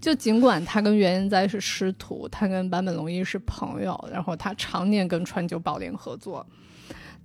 [0.00, 6.46] 就尽管他跟原研哉是师徒，他跟坂本龙一是朋友，然后他常年跟川久保玲合作，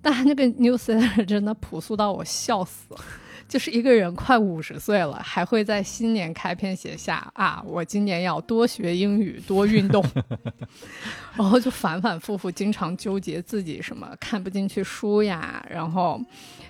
[0.00, 3.00] 但那个 newsletter 真的朴素到我笑死了。
[3.48, 10.04] 就是一个人快五十岁了，还会在新年开篇写下啊，我今年要多学英语，多运动，
[11.36, 16.20] 然后就反反复复，经常纠结自己什么看不进去书呀，然后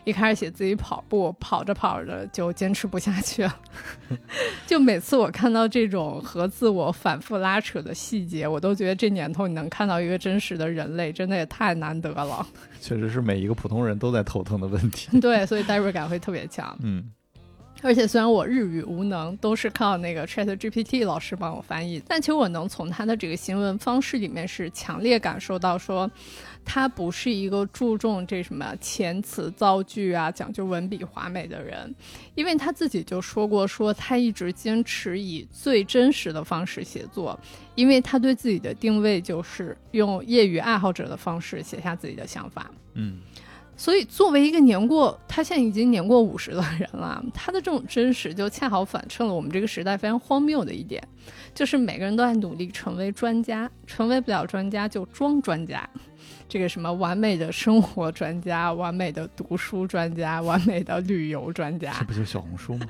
[0.04, 3.60] 一开始写自己跑步，跑着跑着就坚持不下去了。
[4.66, 12.46] 就每次我看到这种和自我反复拉扯的细节，我都觉得这年头你能看到一个真实的人类，真的也太难得了。
[12.86, 15.08] 确实是每一个普通人都在头疼的问题。
[15.18, 16.78] 对，所以代入感会特别强。
[16.84, 17.10] 嗯，
[17.86, 26.10] 而且虽然我日语无能，都是靠那个 Chat GPT 老师帮我翻译，但其实我能从他的这个行文方式里面是强烈感受到说，
[26.64, 31.94] 他不是一个注重这什么遣词造句啊、讲究文笔华美的人，
[32.34, 37.38] 因为他自己就说过，说他一直坚持以最真实的方式写作，
[37.76, 42.68] 因为他对自己的定位就是用业余爱好者的方式写下自己的想法。
[42.94, 43.18] 嗯。
[43.76, 51.02] 所以，作为一个年过他现在已经年过五十的人了，他的这种真实就恰好反衬了我们这个时代非常荒谬的一点，
[51.54, 55.88] 就是每个人都在努力成为专家，成为不了专家就装专家。
[56.48, 62.86] 这个什么完美的生活专家、完美的读书专家、 完美的旅游专家，这不就是小红书吗？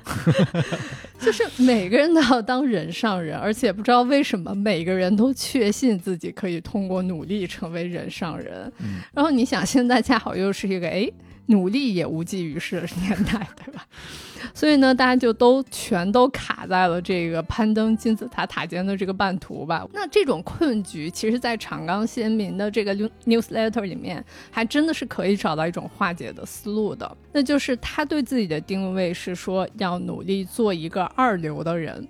[1.18, 8.70] 就是每个人都要当人上人，而且不知道为什么每个人都确信自己可以通过努力成为人上人。
[8.78, 11.10] 嗯、然后你想，现在恰好又是一个哎，
[11.46, 13.86] 努力也无济于事的年代，对吧？
[14.54, 19.86] 所以呢，大家就都全都卡在了这个攀登金字塔塔尖的这个半途吧。
[19.92, 22.94] 那这种困局，其实，在长冈先民的这个
[23.26, 27.16] newsletter 里面，还真的是可以找到一种化解的思路的。
[27.32, 32.06] 那就是他对自己的定位是说，要努力做一个二流的人。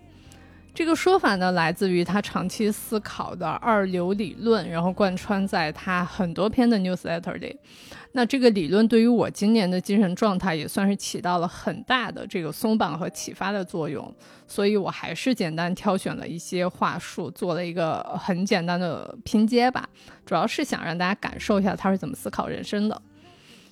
[0.74, 7.56] 这个说法呢，来自于他长期思考的二流理论，然后贯穿在他很多篇的 newsletter 里。
[8.16, 14.10] 那这个理论对于我今年的精神状态也算是起到了很大的这个松绑和启发的作用，
[14.48, 19.86] 所以我还是简单挑选了一些话术，做了一个很简单的拼接吧，
[20.24, 23.02] 主要是想让大家感受一下他是怎么思考人生的。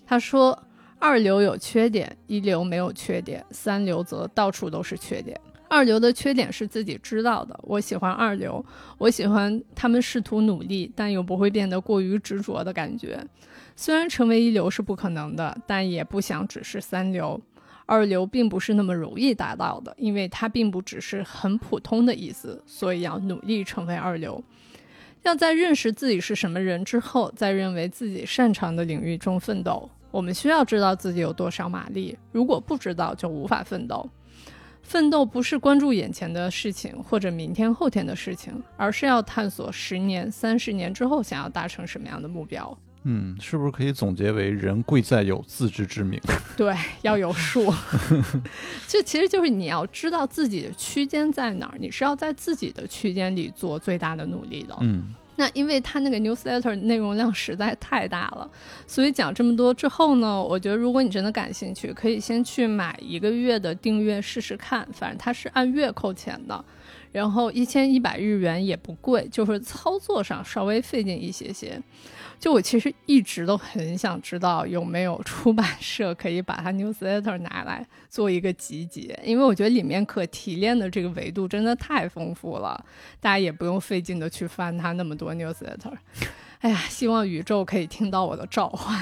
[0.06, 0.62] 他说
[1.00, 5.40] ：“二流有缺点，一流没有缺点，三流则到处都是缺点。
[5.70, 8.62] 二流的缺点是自己知道的，我喜欢二流，
[8.98, 13.18] 我喜欢他们试图努力，但又不会变得过于执着的感觉。”
[13.76, 17.40] 虽然成为一流是不可能的，但也不想只是三流。
[17.86, 24.42] 二流并不是那么容易达到的，因为它并不只是很普通的意思，所以要努力成为二流。
[25.22, 29.90] 要在认识自己是什么人之后，在认为自己擅长的领域中奋斗。
[30.10, 34.08] 我们需要知道自己有多少马力，如果不知道，就无法奋斗。
[34.82, 42.78] 奋斗不是关注眼前的事情或者明天后天的事情，而是要探索十年、三十年之后想要达成什么样的目标。
[43.04, 46.20] 嗯，是不是可以总结为人贵在有自知之明？
[46.56, 47.72] 对，要有数。
[48.88, 54.76] 这其实就是你要知道自己的区间在哪儿，你是要在自己的区间里做最大的努力的。
[54.80, 55.14] 嗯。
[55.36, 58.48] 那因为它那个 newsletter 内容量实在太大了，
[58.86, 66.64] 所以讲这么多之后呢，我觉得如果你真的感兴趣，可以先去买一个月的订阅试试看，反正它是按月扣钱的，
[67.10, 71.82] 然后一千一百日元也不贵，就是操作上稍微费劲一些些。
[72.38, 82.84] 就我其实一直都很想知道有没有出版社可以把它 newsletter 拿来做一个集结，因为我觉得里面可提炼的这个维度真的太丰富了，
[83.20, 85.92] 大家也不用费劲的去翻它那么多 newsletter。
[86.60, 88.98] 哎呀，希望宇宙可以听到我的召唤。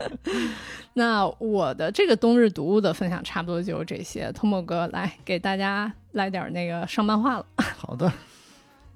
[0.94, 7.46] 那我的这个冬日读物的分享差不多就是这些，托莫哥来给大家来点那个上漫画了。
[7.56, 8.10] 好的。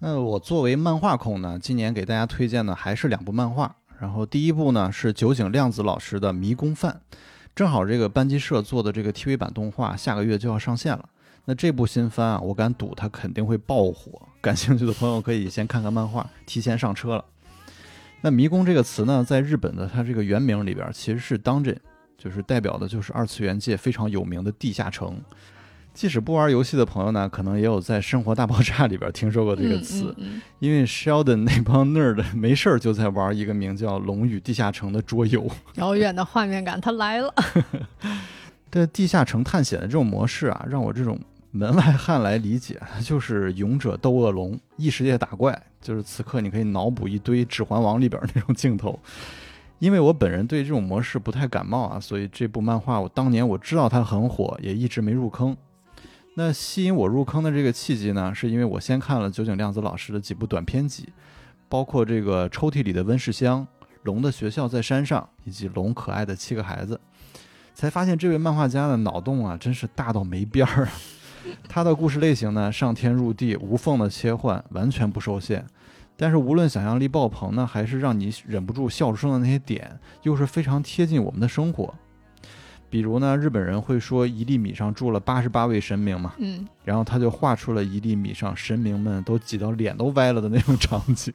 [0.07, 3.75] 那我作为漫画控呢，今年给大家推荐的还是两部漫画。
[3.99, 7.01] 然后第一部呢是酒井亮子老师的《迷宫饭》，
[7.55, 11.09] 正好这个班级社做的这个 TV 版动画下个月就要上线了。
[11.47, 14.21] 那这部新番啊，我敢赌它肯定会爆火。
[14.43, 17.25] 感兴趣的朋友可以先看看漫画，提前上车了。
[18.21, 21.79] 那迷宫这个词呢，在日本的它这个原名里边其实是 Dungeon，
[22.19, 25.19] 就是代表的就是二次元界非常有名的地下城。
[25.95, 30.13] 即使不玩游戏的朋友呢，可能也有在《生活大爆炸》里边听说过这个词，
[30.59, 35.49] 因为 Sheldon 那帮 nerd 没事儿就在玩一个名叫《龙与地下城》的桌游。
[35.77, 37.33] 遥远的画面感，它来了。
[38.71, 41.17] 对地下城探险的这种模式啊，让我这种
[41.53, 48.99] 门外汉来理解，就是勇者斗恶龙，异世界打怪，就是此刻你可以脑补一堆《指环王》里边那种镜头。
[49.79, 55.57] 因为我本人对这种模式不太感冒啊，所以这部漫画我当年我知道它很火，也一直没入坑。
[56.37, 61.09] 那吸引我入坑的这个契机呢，是因为我先看了酒井亮子老师的几部短篇集，
[61.68, 63.64] 包括这个抽屉里的温室香、
[64.03, 67.01] 龙的学校在山上，以及龙可爱的七个孩子，
[67.72, 70.89] 才发现这位漫画家的脑洞啊，真是大到没边儿！
[71.68, 75.64] 他的故事类型呢，上天入地，无缝的切换，完全不受限。
[76.16, 81.95] 但是无论想象力爆棚呢，还是让你忍不住笑出声的那些点，又是非常贴近我们的生活。
[82.89, 91.32] 比如呢，日本人会说一粒米上住了八十八位神明嘛，嗯，然后他就画出了一粒米上神明们都挤到脸都歪了的那种场景，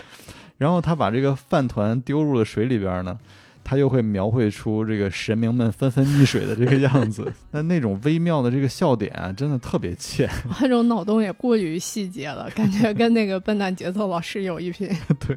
[0.56, 3.18] 然后他把这个饭团丢入了水里边呢，
[3.62, 10.28] 他又会描绘出这个神明们纷纷溺水的这个样子， 那那种微妙的这个笑点啊，真的特别欠，
[10.62, 14.88] 那种脑洞也过于细节了，感觉跟那个笨蛋节奏老师有一拼，
[15.20, 15.36] 对。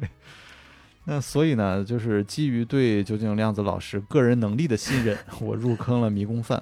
[1.08, 6.60] 那所以呢，就是基于对酒井亮子老师个人能力的信任， 我入坑了迷宫饭，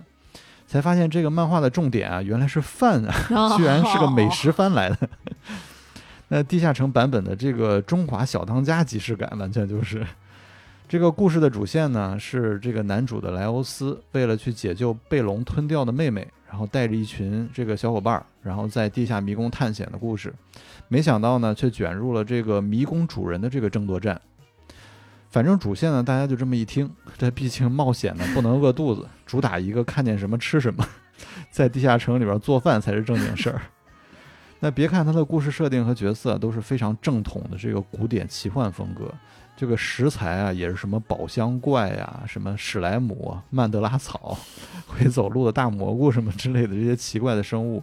[0.66, 4.98] 才发现这个漫画的重点啊，原来是饭啊，居然是个美食番来的。
[6.28, 10.06] 那地下城版本的这个中华小当家即视感，完全就是
[10.86, 20.30] 这个故事的主线呢，是这个男主的莱欧斯为了去解救被龙吞掉的妹妹，然后带着一群这个小伙伴，然后在地下迷宫探险的故事。
[20.88, 24.20] 没想到呢，却卷入了这个迷宫主人的这个争夺战。
[25.34, 30.86] 反正主线呢，大家就这么一听， 这毕竟冒险呢，不能饿肚子， 主打一个看见什么吃什么，
[31.50, 33.60] 在地下城里边做饭才是正经事儿。
[34.60, 39.12] 那别看它的故事设定和角色都是非常正统的这个古典奇幻风格，
[39.56, 44.38] 这个食材啊也是什么宝箱怪呀、什么史莱姆、曼德拉草、
[44.86, 47.82] 会走路的大蘑菇什么之类的这些奇怪的生物。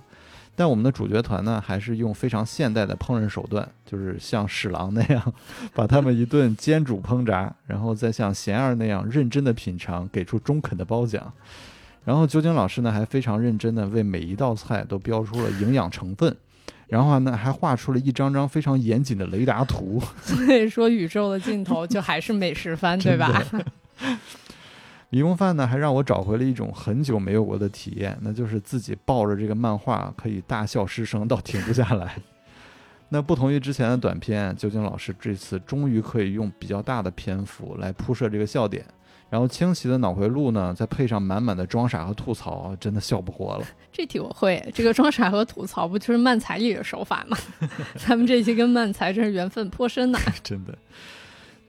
[0.56, 5.34] 但我们的主角团呢，还是用非常现代的烹饪手段，就是像史郎那样，
[5.74, 11.32] 把他们一顿煎煮烹炸，然后再像贤儿那样认真的品尝，给出中肯的褒奖。
[12.04, 16.36] 然后酒井老师呢，还非常认真的为每一道菜都标出了营养成分，
[16.88, 20.02] 然后呢，还画出了一张张非常严谨的雷达图。
[20.22, 23.43] 所以说，宇宙的尽头就还是美食番，对吧？
[25.14, 32.16] 迷宫饭呢，还让我找回了一种很久没有过的体验，那就是自己抱着这个漫画可以大笑失声到停不下来。
[33.09, 38.86] 那不同于之前的短片，究竟老师这次终于可以用比较大的篇幅来铺设这个笑点，
[39.30, 43.66] 然后清奇的脑回路呢，再配上满满的装傻和吐槽，真的笑不活了。
[43.91, 47.38] 这题我会，这个装傻和吐槽不就是漫才里的手法吗？
[47.99, 50.74] 咱们这期跟漫才真是缘分颇深呐，真的。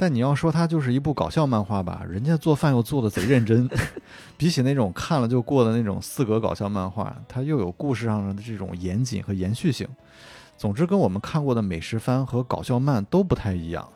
[0.03, 3.71] 但你要说它就是一部搞笑漫画吧，人家做饭又做的贼认真，
[4.37, 9.87] 比起那种看了就过的那种四格搞笑漫画，它又有故事上的这种严谨和延续性。
[10.59, 13.89] 总之，跟我们看过的美食番和搞笑漫都不太一样。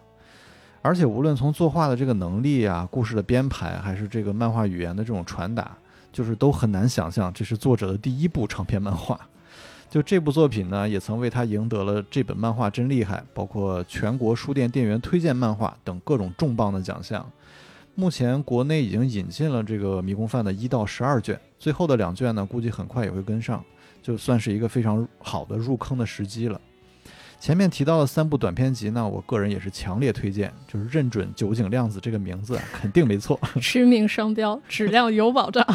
[0.81, 5.77] 而且无论从作画的这个能力啊、故事的编排，还是这个漫画语言的这种传达，
[6.13, 9.19] 就是都很难想象这是作者的第一部长篇漫画。
[9.89, 17.25] 就这部作品呢，也曾为他赢得了这本漫画真厉害，包括全国书店店员推荐漫画等各种重磅的奖项。
[17.95, 23.65] 目前国内已经引进了这个《迷宫饭》的一到十二卷，最后的两卷呢，估计很快也会跟上，
[24.03, 26.61] 就算是一个非常好的入坑的时机了。
[27.41, 35.65] 前面提到的三部短篇集呢，我个人也是强烈推荐，就是认准酒井亮子这个名字肯定没错， 驰名商标，质量有保障。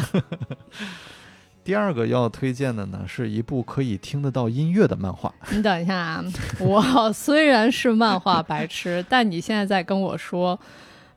[1.64, 5.32] 第二个要推荐的呢，是一部可以听得到音乐的漫画。
[5.50, 6.24] 你等一下啊，
[6.58, 10.58] 我虽然是漫画白痴，但你现在在跟我说，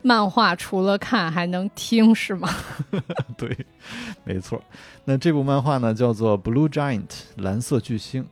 [0.04, 2.48] 漫画除了看还能听是吗？
[3.36, 3.58] 对，
[4.24, 4.62] 没错。
[5.06, 8.24] 那这部漫画呢，叫做《Blue Giant》蓝色巨星。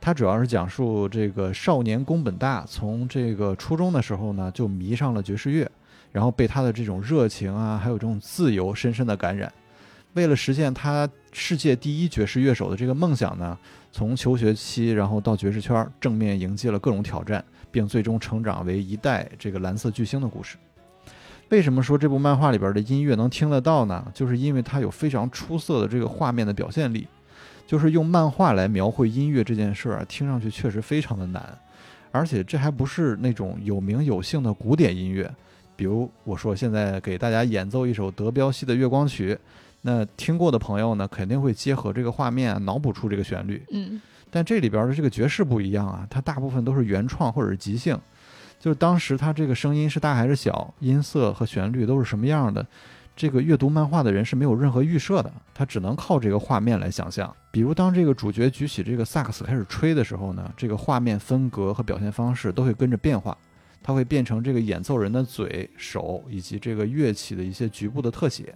[0.00, 5.68] 它主要是讲述这个少年宫本大从这个初中的时候呢，就迷上了爵士乐，
[6.12, 9.50] 然后被他的这种热情啊，还有这种自由深深的感染。
[10.18, 13.56] 为了实现他世界第一爵士乐手的这个梦想呢，
[13.92, 20.56] 从求学期然后到爵士圈正面迎接了各种挑战，并最终成长为一代这个蓝色巨星的故事。
[21.50, 24.04] 为什么说这部漫画里边的音乐能听得到呢？
[24.12, 27.06] 就是因为它有非常出色的这个画面的表现力。
[27.64, 31.46] 就是用漫画来描绘音乐这件事儿啊，听上去确实非常的难，
[32.10, 35.30] 而且这还不是那种有名有姓的古典音乐。
[35.76, 39.34] 比如我说现在给大家演奏一首德彪西的《月光曲》，
[39.82, 43.62] 那听过的朋友呢，肯定会结合这个画面脑补出这个旋律。
[43.70, 44.00] 嗯，
[44.30, 47.98] 但这里边的这个爵士不一样啊，它大部分都是原创或者是即兴，
[48.58, 52.66] 就是当时它这个声音是大还是小，音色和旋律都是什么样的。
[53.16, 57.34] 这个阅读漫画的人是没有任何预设的，他只能靠这个画面来想象。
[57.50, 63.36] 比如，当这个主角举起这个萨克斯开始吹的时候呢，这个画面分格和表现方式都会跟着变化，
[63.82, 68.54] 它会变成这个演奏人的嘴、手以及这个乐器的一些局部的特写，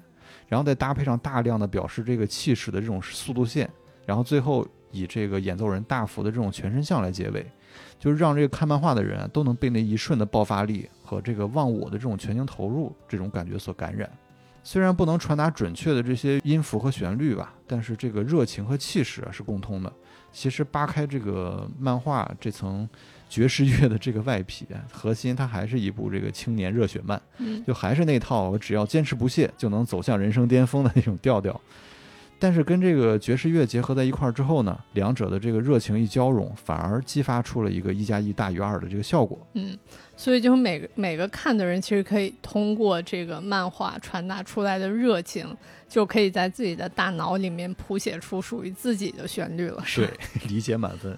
[0.52, 3.66] 然后再搭配上大量的表示这个气势的这种速度线，
[4.04, 7.50] 然后最后以这个演奏人大幅的这种全身像来结尾，
[7.98, 14.06] 就是让这个看漫画的人都能被那一瞬的爆发力和这个忘我的这种全情投入这种感觉所感染。
[14.62, 19.90] 虽然不能传达准确的这些音符和旋律吧，但是这个热情和气势啊是共通的。
[20.32, 22.86] 其实扒开这个漫画这层
[23.32, 27.18] 爵士乐的这个外皮，核心它还是一部这个青年热血漫，
[27.66, 31.58] 就还是那套我只要坚持不懈就能走向人生巅峰的那种调调。
[32.38, 39.38] 但是跟这个爵士乐结合在一块儿之后呢，两者的这个热情一交融，反而激发出了一个一加一大于二的这个效果。
[39.54, 39.78] 嗯，
[40.14, 45.56] 所以就每个每个看的人，其实可以通过这个漫画传达出来的热情，
[45.88, 49.82] 就可以在自己的大脑里面谱写出属于自己的旋律了。
[49.94, 50.10] 对，
[50.48, 51.16] 理解满分。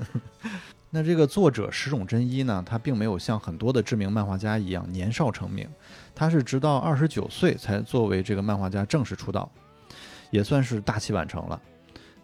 [0.94, 5.68] 那这个作者石冢真一呢，他并没有像很多的知名漫画家一样年少成名，
[6.14, 9.50] 他是直到二十九岁才作为这个漫画家正式出道。
[10.30, 11.60] 也算是大器晚成了。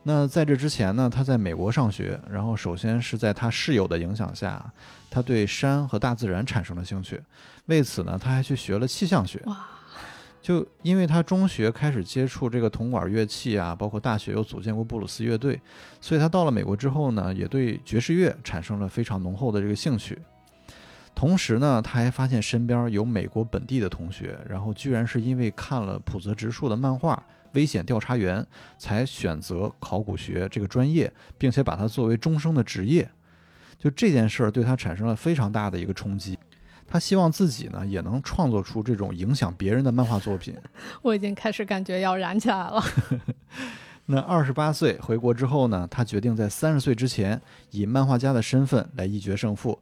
[0.05, 4.65] 那在这之前呢，他在美国上学，然后首先是在他室友的影响下，
[5.11, 7.21] 他对山和大自然产生了兴趣。
[7.67, 9.43] 为此呢，他还去学了气象学。
[9.47, 9.67] 哇！
[10.41, 15.61] 就因为他中学开始接触这个铜管乐器啊，包括大学又组建过布鲁斯乐队，
[16.01, 20.19] 所以他到了美国之后呢，也对爵士乐产生了非常浓厚的这个兴趣。
[21.15, 27.23] 同时呢，他还发现身边有美国本地的同学，然后居然是因为看了浦泽直树的漫画。
[27.55, 28.47] 危险调查员
[28.79, 33.11] 才选择考古学这个专业，并且把它作为终生的职业。
[33.77, 36.39] 就这件事儿对他产生了非常大的一个冲击。
[36.91, 40.55] 他希望自己呢也能创作出这种影响别人的漫画作品。
[41.01, 42.83] 我已经开始感觉要燃起来了。
[44.07, 49.79] 那二十八岁回国之后呢，他决定在三十岁之前以漫画家的身份来一决胜负。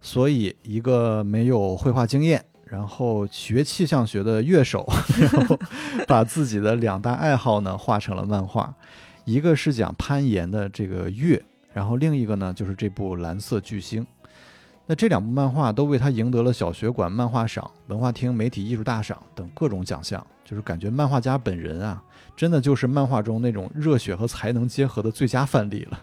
[0.00, 2.44] 所以，一个没有绘画经验。
[2.68, 4.84] 然后学气象学的乐手，
[5.20, 5.56] 然后
[6.08, 8.74] 把自己的两大爱好呢画成了漫画，
[9.24, 11.40] 一个是讲攀岩的这个乐，
[11.72, 14.04] 然后另一个呢就是这部蓝色巨星。
[14.88, 22.00] 那这两部漫画都为他赢得了小学馆漫画赏、文化厅媒体艺术大赏等各种奖项，就是感觉漫画家本人啊，
[22.36, 26.00] 真的就是漫画中那种热血和才能结合的最佳范例了。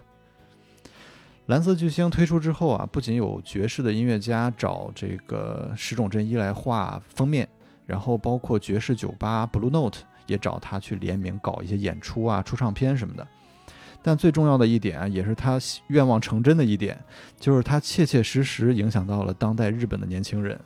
[1.46, 7.48] 蓝色巨星推出之后啊，不仅有爵士的音乐家找这个石冢真一来画封面，
[7.86, 13.26] 然后包括爵士酒吧 Blue Note 也找他去联名搞一些演出啊、出唱片什么的。
[14.06, 17.02] 但最重要的一点，也是他愿望成真的一点，
[17.40, 20.60] 就是他切切实实影响到了当代日本的年轻人。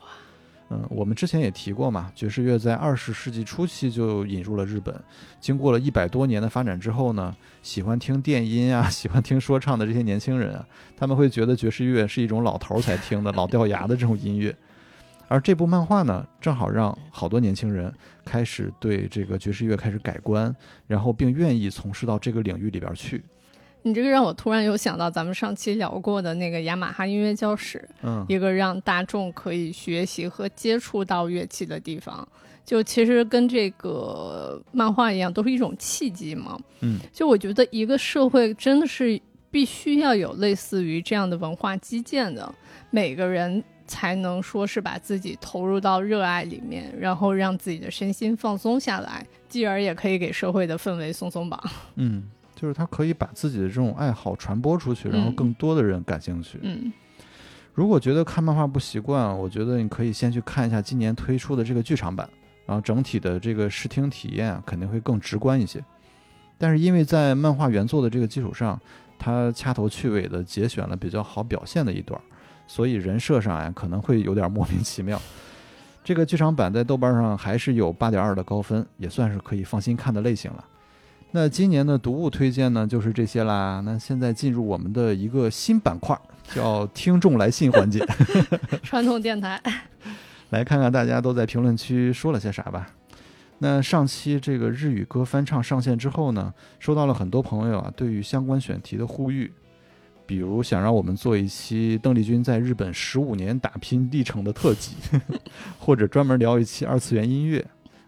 [0.70, 4.93] 嗯，我们之前也提过嘛，爵士乐在二十世纪初期就引入了日本，
[5.40, 10.66] 经过了一百多年的发展之后呢，喜欢听电音啊， 喜欢听说唱的这些年轻人啊，
[10.97, 14.55] 他们会觉得爵士乐是一种老头才听的老掉牙的这种音乐，
[15.28, 17.92] 而这部漫画呢，正好让好多年轻人
[18.24, 20.55] 开始对这个爵士乐开始改观，
[20.86, 23.22] 然后并愿意从事到这个领域里边去。
[23.82, 32.26] 你这个让我突然有想到咱们上期聊过的那个雅马哈音乐教室，嗯，一个让大众可以学习和接触到乐器的地方。
[32.64, 36.59] 就其实跟这个漫画一样，都是一种契机嘛。
[36.80, 39.18] 嗯，就我觉得一个社会真的是
[39.50, 42.52] 必须要有类似于这样的文化基建的，
[42.90, 51.60] 每个人才能说是把自己投入到热爱里面，然后让自己的身心放松下来，继而也可以给社会的氛围松松绑。
[51.97, 52.23] 嗯，
[52.55, 56.60] 就是他可以把自己的这种爱好传播出去，然后更多的人感兴趣。
[56.62, 56.93] 嗯。
[57.74, 62.28] 如果觉得看漫画不习惯，我觉得你可以先去看一下今年推出的这个剧场版。
[62.66, 65.82] 然后整体的这个视听体验肯定会更直观一些，
[66.59, 68.78] 但是因为在漫画原作的这个基础上，
[69.19, 72.20] 它掐头去尾的节选了比较好表现的一段，
[72.69, 75.20] 所以人设上呀可能会有点莫名其妙。
[76.05, 80.65] 这个剧场版在豆瓣上还是有八点二的高分，也算是可以放心看的类型了。
[81.32, 83.82] 那今年的读物推荐呢就是这些啦。
[83.85, 86.19] 那现在进入我们的一个新板块，
[86.55, 88.03] 叫听众来信环节，
[88.82, 89.61] 传统电台。
[90.49, 92.90] 来看看大家都在评论区说了些啥吧。
[93.59, 99.53] 那上期这个日语歌翻唱上线之后呢，收到了很多朋友啊对于相关选题的呼吁，
[100.28, 104.94] 比如想让我们做一期邓丽君在日本十五年打拼历程的特辑，
[105.80, 107.64] 或者专门聊一期二次元音乐。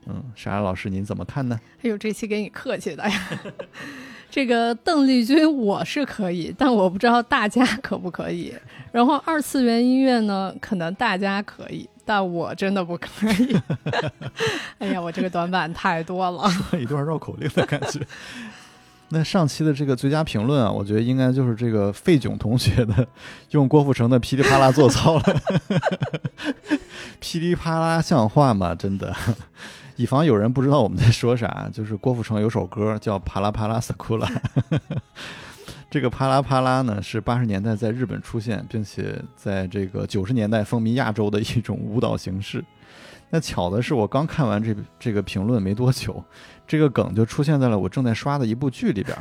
[0.07, 1.59] 嗯，傻老师您怎么看呢？
[1.83, 3.29] 哎呦，这期给你客气的呀。
[4.31, 8.55] 这个邓丽君我是可以，但我不知道大家可不可以。
[8.93, 11.89] 然后二次元音乐呢，可能大家可以。
[12.05, 13.57] 但我真的不可以。
[14.79, 18.01] 哎呀，我这个短板太多了，一段绕口令的感觉。
[19.13, 23.07] 那上期的这个最佳评论啊，我觉得应该就是这个费囧同学的，
[23.51, 25.41] 用郭富城的噼里啪啦做操了。
[27.19, 28.75] 噼里啪啦像话吗？
[28.75, 29.15] 真的，
[29.97, 34.27] 以防有人不知道我们在说啥，就是郭富城有首歌叫《啪啦啪啦斯库拉》。
[35.91, 42.65] 这个啪啦啪啦呢，是八十年代在日本出现，并且在这个九十年代风靡亚洲的一种舞蹈形式。
[43.33, 46.23] 那巧的是，我刚看完这这个评论没多久，
[46.71, 49.19] 这个梗就出现在了我正在刷的一部剧里边，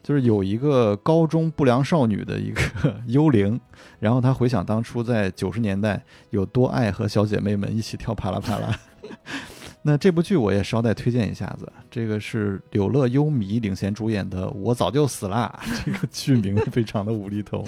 [0.00, 2.62] 就是有一个高中不良少女的一个
[3.08, 3.60] 幽灵，
[3.98, 6.00] 然后她回想当初在九十年代
[6.30, 8.78] 有多爱和小姐妹们一起跳啪啦啪啦。
[9.82, 15.52] 那这部剧我也捎带推荐一下子，这个是柳乐优弥领衔主演的《我早就死啦》，
[15.84, 17.64] 这个剧名非常的无厘头，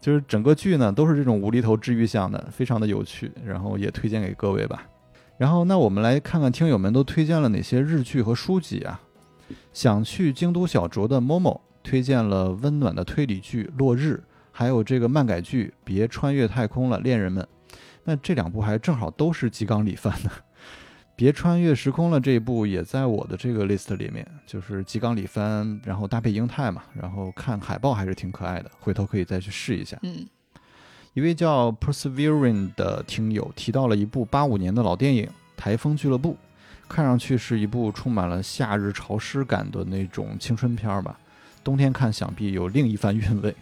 [0.00, 4.86] 就是整个剧呢都是这种无厘头治愈向的，非常的有趣，然后也推荐给各位吧。
[5.38, 9.00] 然后那我们来看看听友们都推荐了哪些日剧和书籍啊？
[9.72, 14.22] 想去京都小酌的 Momo 推荐了温暖的推理剧《落日》，
[14.52, 17.42] 还有这个漫改剧《别穿越太空了，恋人们》。
[18.04, 20.30] 那这两部还正好都是吉冈里帆的。
[21.14, 29.98] 别穿越时空了这一部也在我的这个 list 里面，就是吉冈里帆，然后搭配英泰嘛，然后看海报还是挺可爱的，回头可以再去试一下。
[30.02, 30.26] 嗯，
[31.14, 35.26] 一位叫 Persevering 的听友提到了一部八五年的老电影
[35.56, 36.30] 《台风俱乐部》，
[36.88, 41.18] 看上去是一部充满了夏日潮湿感的那种青春片吧，
[41.62, 43.54] 冬天看想必有另一番韵味。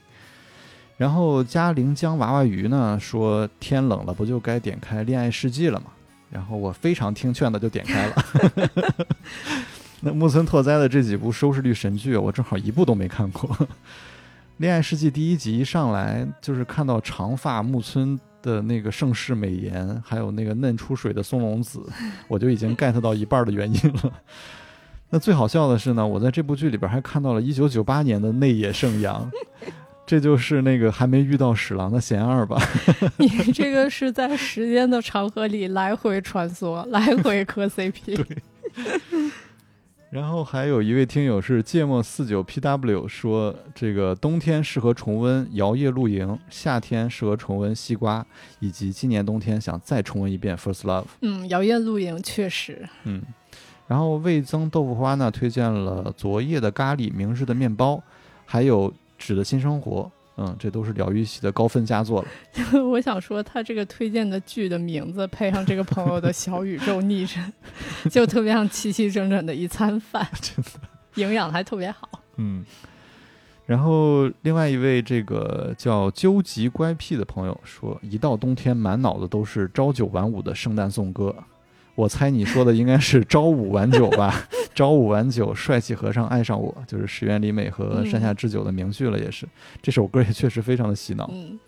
[0.96, 5.86] 然后嘉陵江娃娃鱼呢说天冷了不就该点开《恋爱世纪》了吗？
[6.30, 8.24] 然后我非常听劝的就点开了。
[10.02, 13.50] 那木村拓哉的这几部收视率神剧，我正好一部都没看过。
[14.60, 21.82] 《恋爱世纪》第一集一上来就是看到长发木村的那个盛世美颜，还有那个嫩出水的松隆子，
[22.28, 24.12] 我就已经 get 到一半的原因了。
[25.08, 29.30] 那最好笑的是呢，我在这部剧里边还看到了1998年的内野圣阳。
[30.04, 32.60] 这就是那个还没遇到史郎的贤二吧？
[33.16, 38.14] 你这个是在时间的长河里来回穿梭，来回磕 CP。
[38.14, 38.26] 对。
[40.10, 48.26] 然后还有一位听友是芥末四九 PW 说，这个冬天适合重温摇曳露营，夏天适合重温西瓜，
[48.58, 51.06] 以及今年冬天想再重温一遍 First Love。
[51.22, 52.88] 嗯，摇曳露营确实。
[53.04, 53.22] 嗯。
[53.86, 58.02] 然后味增豆腐花呢，推荐了昨夜的咖喱，明日的面包，
[58.44, 58.92] 还有。
[59.22, 60.10] 纸的新生活，
[60.42, 62.28] 嗯，这都是疗愈系的高分佳作了。
[62.90, 67.52] 我想说，他这个推荐的剧的名字配上这个朋友的小宇宙昵称，
[68.10, 70.70] 就特别像齐齐整整的一餐饭， 真的
[71.16, 72.08] 营养还特别好。
[72.36, 72.64] 嗯，
[73.66, 81.36] 然后另外一位这个叫究极乖僻的朋友说，一到冬天满脑子都是朝九晚五的圣诞颂歌。
[81.94, 84.48] 我猜你说的应该是朝五晚九吧？
[84.74, 89.46] 朝五晚九，帅气和尚爱上我，就是石原里美和山下智久的名句了，也是
[89.82, 91.28] 这首歌也确实非常的洗脑。
[91.32, 91.58] 嗯。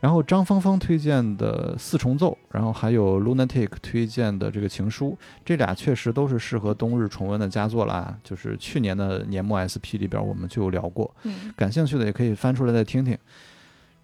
[0.00, 5.14] 然后张芳芳推荐的四重奏，然后还有 Lunatic 推荐的这个情书，
[5.44, 8.16] 这俩确实都是适合冬日重温的佳作啦。
[8.24, 11.14] 就是去年的年末 SP 里边我们就有聊过，
[11.54, 13.18] 感兴趣的也可以翻出来再听听。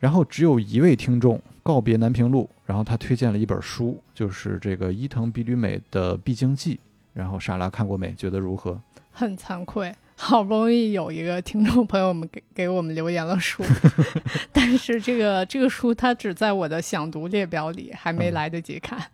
[0.06, 6.74] 然后只有一位听众告别南平路，然后他推荐了一本书，就是这个伊藤比吕美的《必经记》，
[7.12, 8.14] 然后莎拉看过没？
[8.14, 8.80] 觉得如何？
[9.10, 9.92] 很惭愧。
[10.14, 13.64] 好不容易有一个听众朋友们给给我们留言了书，
[14.52, 19.04] 但是这个这个书它只在我的想读列表里，还没来得及看，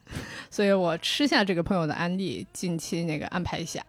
[0.51, 3.83] 所以我吃下这个朋友的安利，近期那个安排一下。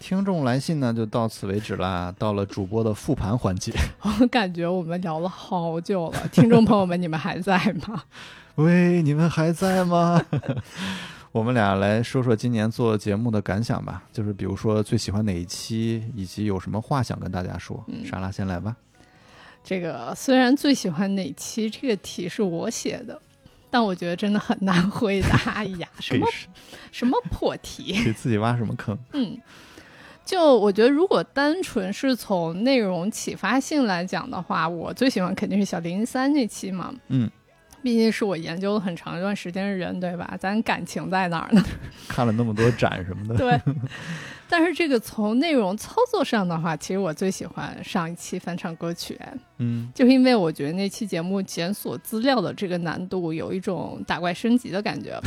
[0.00, 3.72] 听众来信呢就到此为止啦，到了主播的复盘环节。
[4.20, 8.02] 我感觉我们聊了好久了，听众朋友们，你们还在吗？
[8.56, 10.20] 喂，你们还在吗？
[11.30, 17.84] 我们俩来说说今年做节目的感想吧，就是比如说最喜欢哪一期，以及有什么话想跟大家说。
[18.04, 18.74] 莎拉先来吧。
[19.62, 23.20] 这个虽然最喜欢哪期这个题是我写的，
[23.70, 25.86] 但我觉得真的很难回答呀。
[26.00, 26.26] 什么
[26.90, 28.02] 什么破题？
[28.02, 28.98] 给自己挖什么坑？
[29.12, 29.36] 嗯，
[30.28, 36.94] 就我觉得如果单纯是从内容启发性来讲的话，我最喜欢肯定是小林三那期嘛。
[37.08, 37.30] 嗯。
[37.80, 40.36] 毕竟是我研究了很长一段时间的人，对吧？
[40.38, 41.64] 咱感情在哪儿呢？
[42.08, 43.36] 看了那么多展什么的。
[43.36, 43.74] 对。
[44.50, 49.18] 但是这个从内容操作上的话，其实我最喜欢上一期翻唱歌曲。
[49.56, 49.90] 嗯。
[49.94, 55.18] 就是因为我觉得那期节目检索资料的这个难度有一种打怪升级的感觉。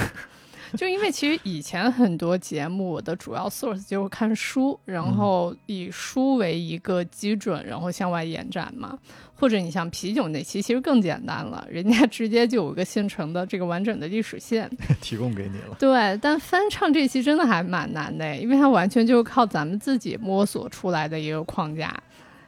[0.78, 8.98] 就因为其实以前很多节目的主要 source 就是看书，然后以书为一个基准，然后向外延展嘛。
[9.36, 14.70] 或者你像啤酒那期，其实更简单了，人家直接就有个现成的这个完整的历史线
[15.02, 15.76] 提供给你了。
[15.80, 21.92] 对，但翻唱这期真的还蛮难的，因为它完全就是靠咱们自己摸索出来的一个框架，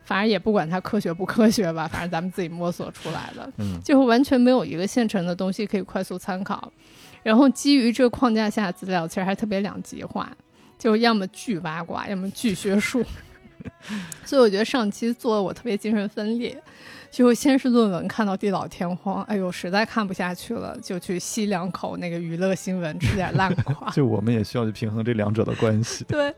[0.03, 6.71] 反正也不管它科学不科学吧，反正咱们自己摸索出来的，嗯，就完全没有一个现成的东西可以快速参考。
[7.23, 10.29] 然后基于这个框架下资料，其实还特别两极化，
[10.77, 13.03] 就要么巨八卦，要么巨学术。
[14.25, 16.61] 所以我觉得上期做的我特别精神分裂，
[17.09, 23.89] 就先是论文看到地老天荒，哎呦实在看不下去了，就去吸两口那个娱乐新闻，吃点烂 瓜。
[23.91, 26.03] 就我们也需要去平衡这两者的关系。
[26.09, 26.33] 对，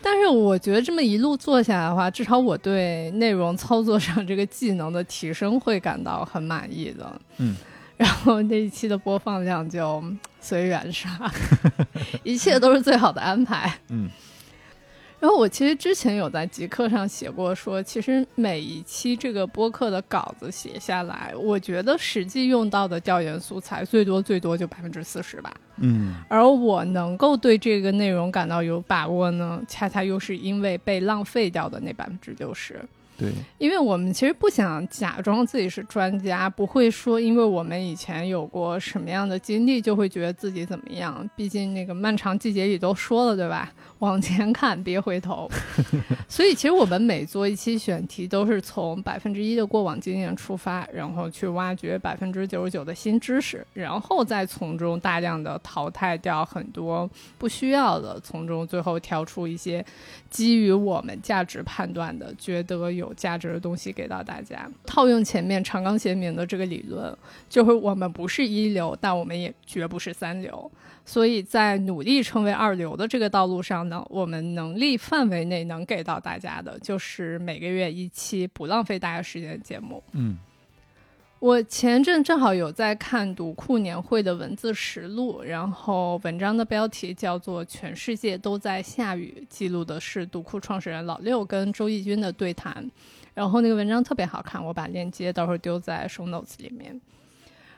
[0.00, 7.20] 但是我觉得这么一路做下来的话，至少我对内容操作上这个技能的提升会感到很满意的。
[7.36, 7.54] 嗯。
[8.02, 10.02] 然后那一期的播放量就
[10.40, 11.08] 随缘杀，
[12.24, 13.72] 一切都是最好的安排。
[13.90, 14.10] 嗯。
[15.20, 25.54] 然后我其实之前有在极客上写过，说其实每一期这个播客的稿子写下来，我觉得实际用到的调研素材最多最多就百分之四十吧。
[25.76, 26.16] 嗯。
[26.28, 32.84] 而我能够对这个内容感到有把握呢，恰恰又是因为被浪费掉的那百分之六十。
[33.18, 41.28] 对，因为我们其实不想假装自己是专家，不会说因为我们以前有过什么样的经历，就会觉得自己怎么样。
[41.36, 43.72] 毕竟那个漫长季节里都说了，对吧？
[44.00, 45.48] 往前看，别回头。
[46.28, 57.08] 所以，其实我们每做一期选题，都是从百分之一的过往经验出发，然后去挖掘百分之九十九的新知识，然后再从中大量的淘汰掉很多
[57.38, 59.84] 不需要的，从中最后挑出一些
[60.28, 64.70] 基于我们价值判断的，觉得有有价值的东西给到大家。
[64.86, 67.14] 套用前面长冈贤明的这个理论，
[67.48, 70.70] 就是我们不是一流，但我们也绝不是三流。
[71.04, 80.00] 所以在努力成为二流的这个道路上呢，我们能力范围内能给到大家的，就是每个月一期不浪费大家时间的节目。
[80.12, 80.38] 嗯，
[81.42, 92.88] 我前阵正好有在看读库年会的文字实录，然后文章的标题叫做《全世界都在下雨》，记录的是读库创始人老六跟周轶君的对谈。
[93.34, 97.00] 然后那个文章特别好看，我把链接到时候丢在 show notes 里面。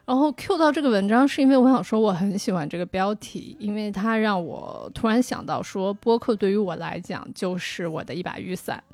[0.05, 8.85] 然后 Q 到这个文章，是因为我想说我很喜欢这个标题，因为它让我突然想到说，播客对于我来讲就是我的一把雨伞，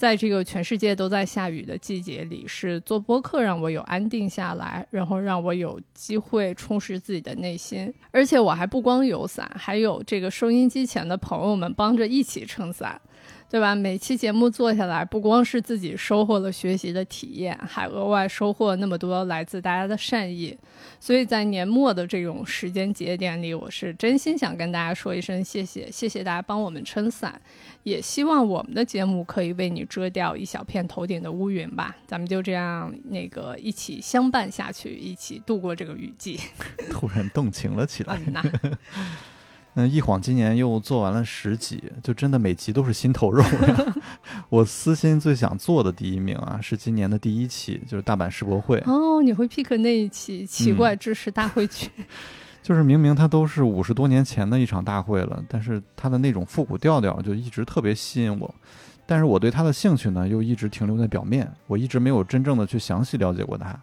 [0.00, 12.98] 在这个全世界都在下雨的季节里，是做播客让我有安定下来，然后让我有机会充实自己的内心，而且我还不光有伞，还有这个收音机前的朋友们帮着一起撑伞。
[13.50, 13.74] 对吧？
[13.74, 20.56] 每期节目做下来，不光是自己收获了学习的体验，还额外收获了那么多来自大家的善意。
[21.00, 27.40] 所以在年末的这种时间节点里，我是真心想跟大家说一声谢谢，谢谢大家帮我们撑伞，
[27.82, 31.96] 也希望我们的节目可以为你遮掉一小片头顶的乌云吧。
[32.06, 36.38] 咱们就这样那个一起相伴下去，一起度过这个雨季。
[36.88, 38.16] 突然动情了起来。
[38.26, 38.78] 嗯，
[39.88, 43.42] 一晃今年又做完了十集，就真的每集都是心头肉。
[44.50, 48.78] 我私心最想做的第一名啊，是今年的第一期，就是大阪世博会。
[48.86, 51.90] 哦，你会 pick 那一期奇怪知识大会去？
[52.62, 58.54] 就是明明它都是五十多年前的一场大会了，但是它的那种复古调调就一直特别吸引我。
[59.06, 63.76] 但是我对它的兴趣呢，又一直停留在表面，我一直没有真正的去详细了解过它。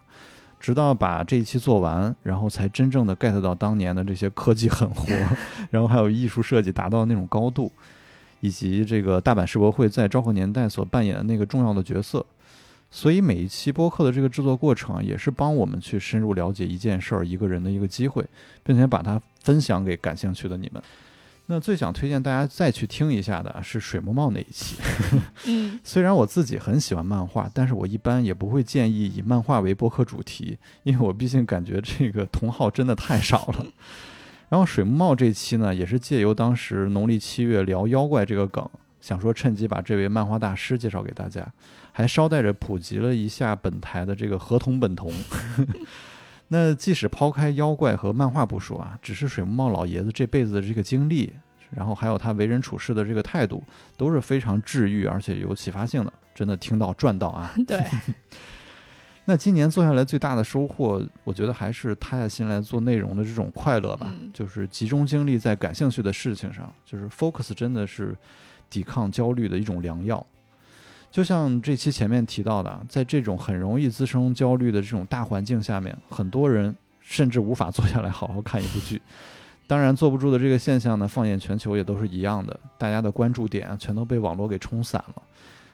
[0.60, 5.06] 直到把这一期做完，然后才真正的 get 到当年的这些科技狠活，
[5.70, 7.70] 然后还有艺术设计达到那种高度，
[8.40, 12.24] 以及这个大阪世博会在昭和年代所扮演的那个重要的角色。
[12.90, 18.24] 所以每一期播客的这个制作过程，也是帮我们去深入了解一件事儿、一个人的一个机会，
[18.62, 20.82] 并且把它分享给感兴趣的你们。
[21.50, 24.76] 那最想推荐大家再去听一下的是水木茂那一期。
[25.48, 33.66] 嗯，虽然我自己很喜欢漫画，但是我一般也不会建议以漫画为播客主题，因为我毕竟感觉这个同号真的太少了。
[34.50, 38.68] 然后水木茂这期呢，也是借由当时农历七月聊妖怪这个梗，
[39.00, 41.50] 想说趁机把这位漫画大师介绍给大家，
[41.92, 45.10] 还捎带着普及了一下本台的这个合同本同。
[46.48, 51.32] 那即使抛开妖怪和漫画不说啊，只是水木茂老爷子这辈子的这个经历，
[51.70, 53.62] 然后还有他为人处事的这个态度，
[53.96, 56.12] 都是非常治愈而且有启发性的。
[56.34, 57.52] 真的听到赚到啊！
[57.66, 57.84] 对。
[59.26, 64.10] 那今年做下来最大的收获，我觉得还是塌下心来做内容的这种快乐吧。
[64.32, 68.16] 就是集中精力在感兴趣的事情上，就是 focus 真的是
[68.70, 70.26] 抵抗焦虑的一种良药。
[71.10, 79.00] 就像这期前面提到的，在这种很容易滋生焦虑的这种大环境下面，很多人甚至无法坐下来好好看一部剧。
[79.66, 85.22] 当然，坐不住的这个现象呢，放眼全球也都是一样的，大家的关注点全都被网络给冲散了，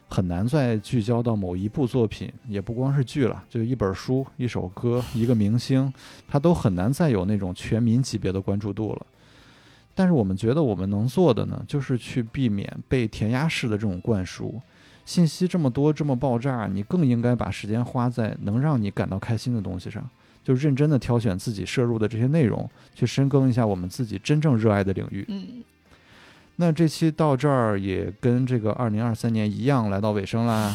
[0.08, 5.92] 很难再聚焦到某一部作品，也不光是剧了，就一本书、一首歌、一个明星，
[6.26, 9.06] 它都很难再有那种全民级别的关注度了。
[9.94, 14.60] 但是我们觉得我们能做的呢，就是去避免被填鸭式的这种灌输。
[15.04, 20.08] 信息这么多，这么爆炸，你更应该把时间花在能让你感到开心的东西上，
[20.42, 25.24] 就认真的挑选自己摄入的这些内容，去深耕一下我们自己真正热爱的领域。
[25.28, 25.62] 嗯，
[26.56, 30.74] 那这期到这儿也跟这个二零二三年一样来到尾声啦。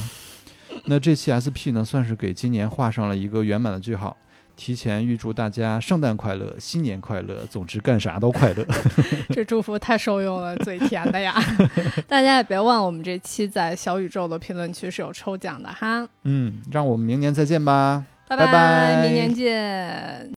[0.86, 4.16] 那这期 SP 呢，算是给今年画上了一个圆满的句号。
[4.60, 8.66] 提前预祝大家圣诞快乐、新年快乐，总之干啥都快乐。
[9.32, 11.34] 这祝福太受用了，嘴甜的呀！
[12.10, 16.06] 大家也别忘，我们这期在小宇宙的评论区是有抽奖的哈。
[16.24, 18.04] 嗯，让我们明年再见吧。
[18.28, 20.30] 拜拜，明年见。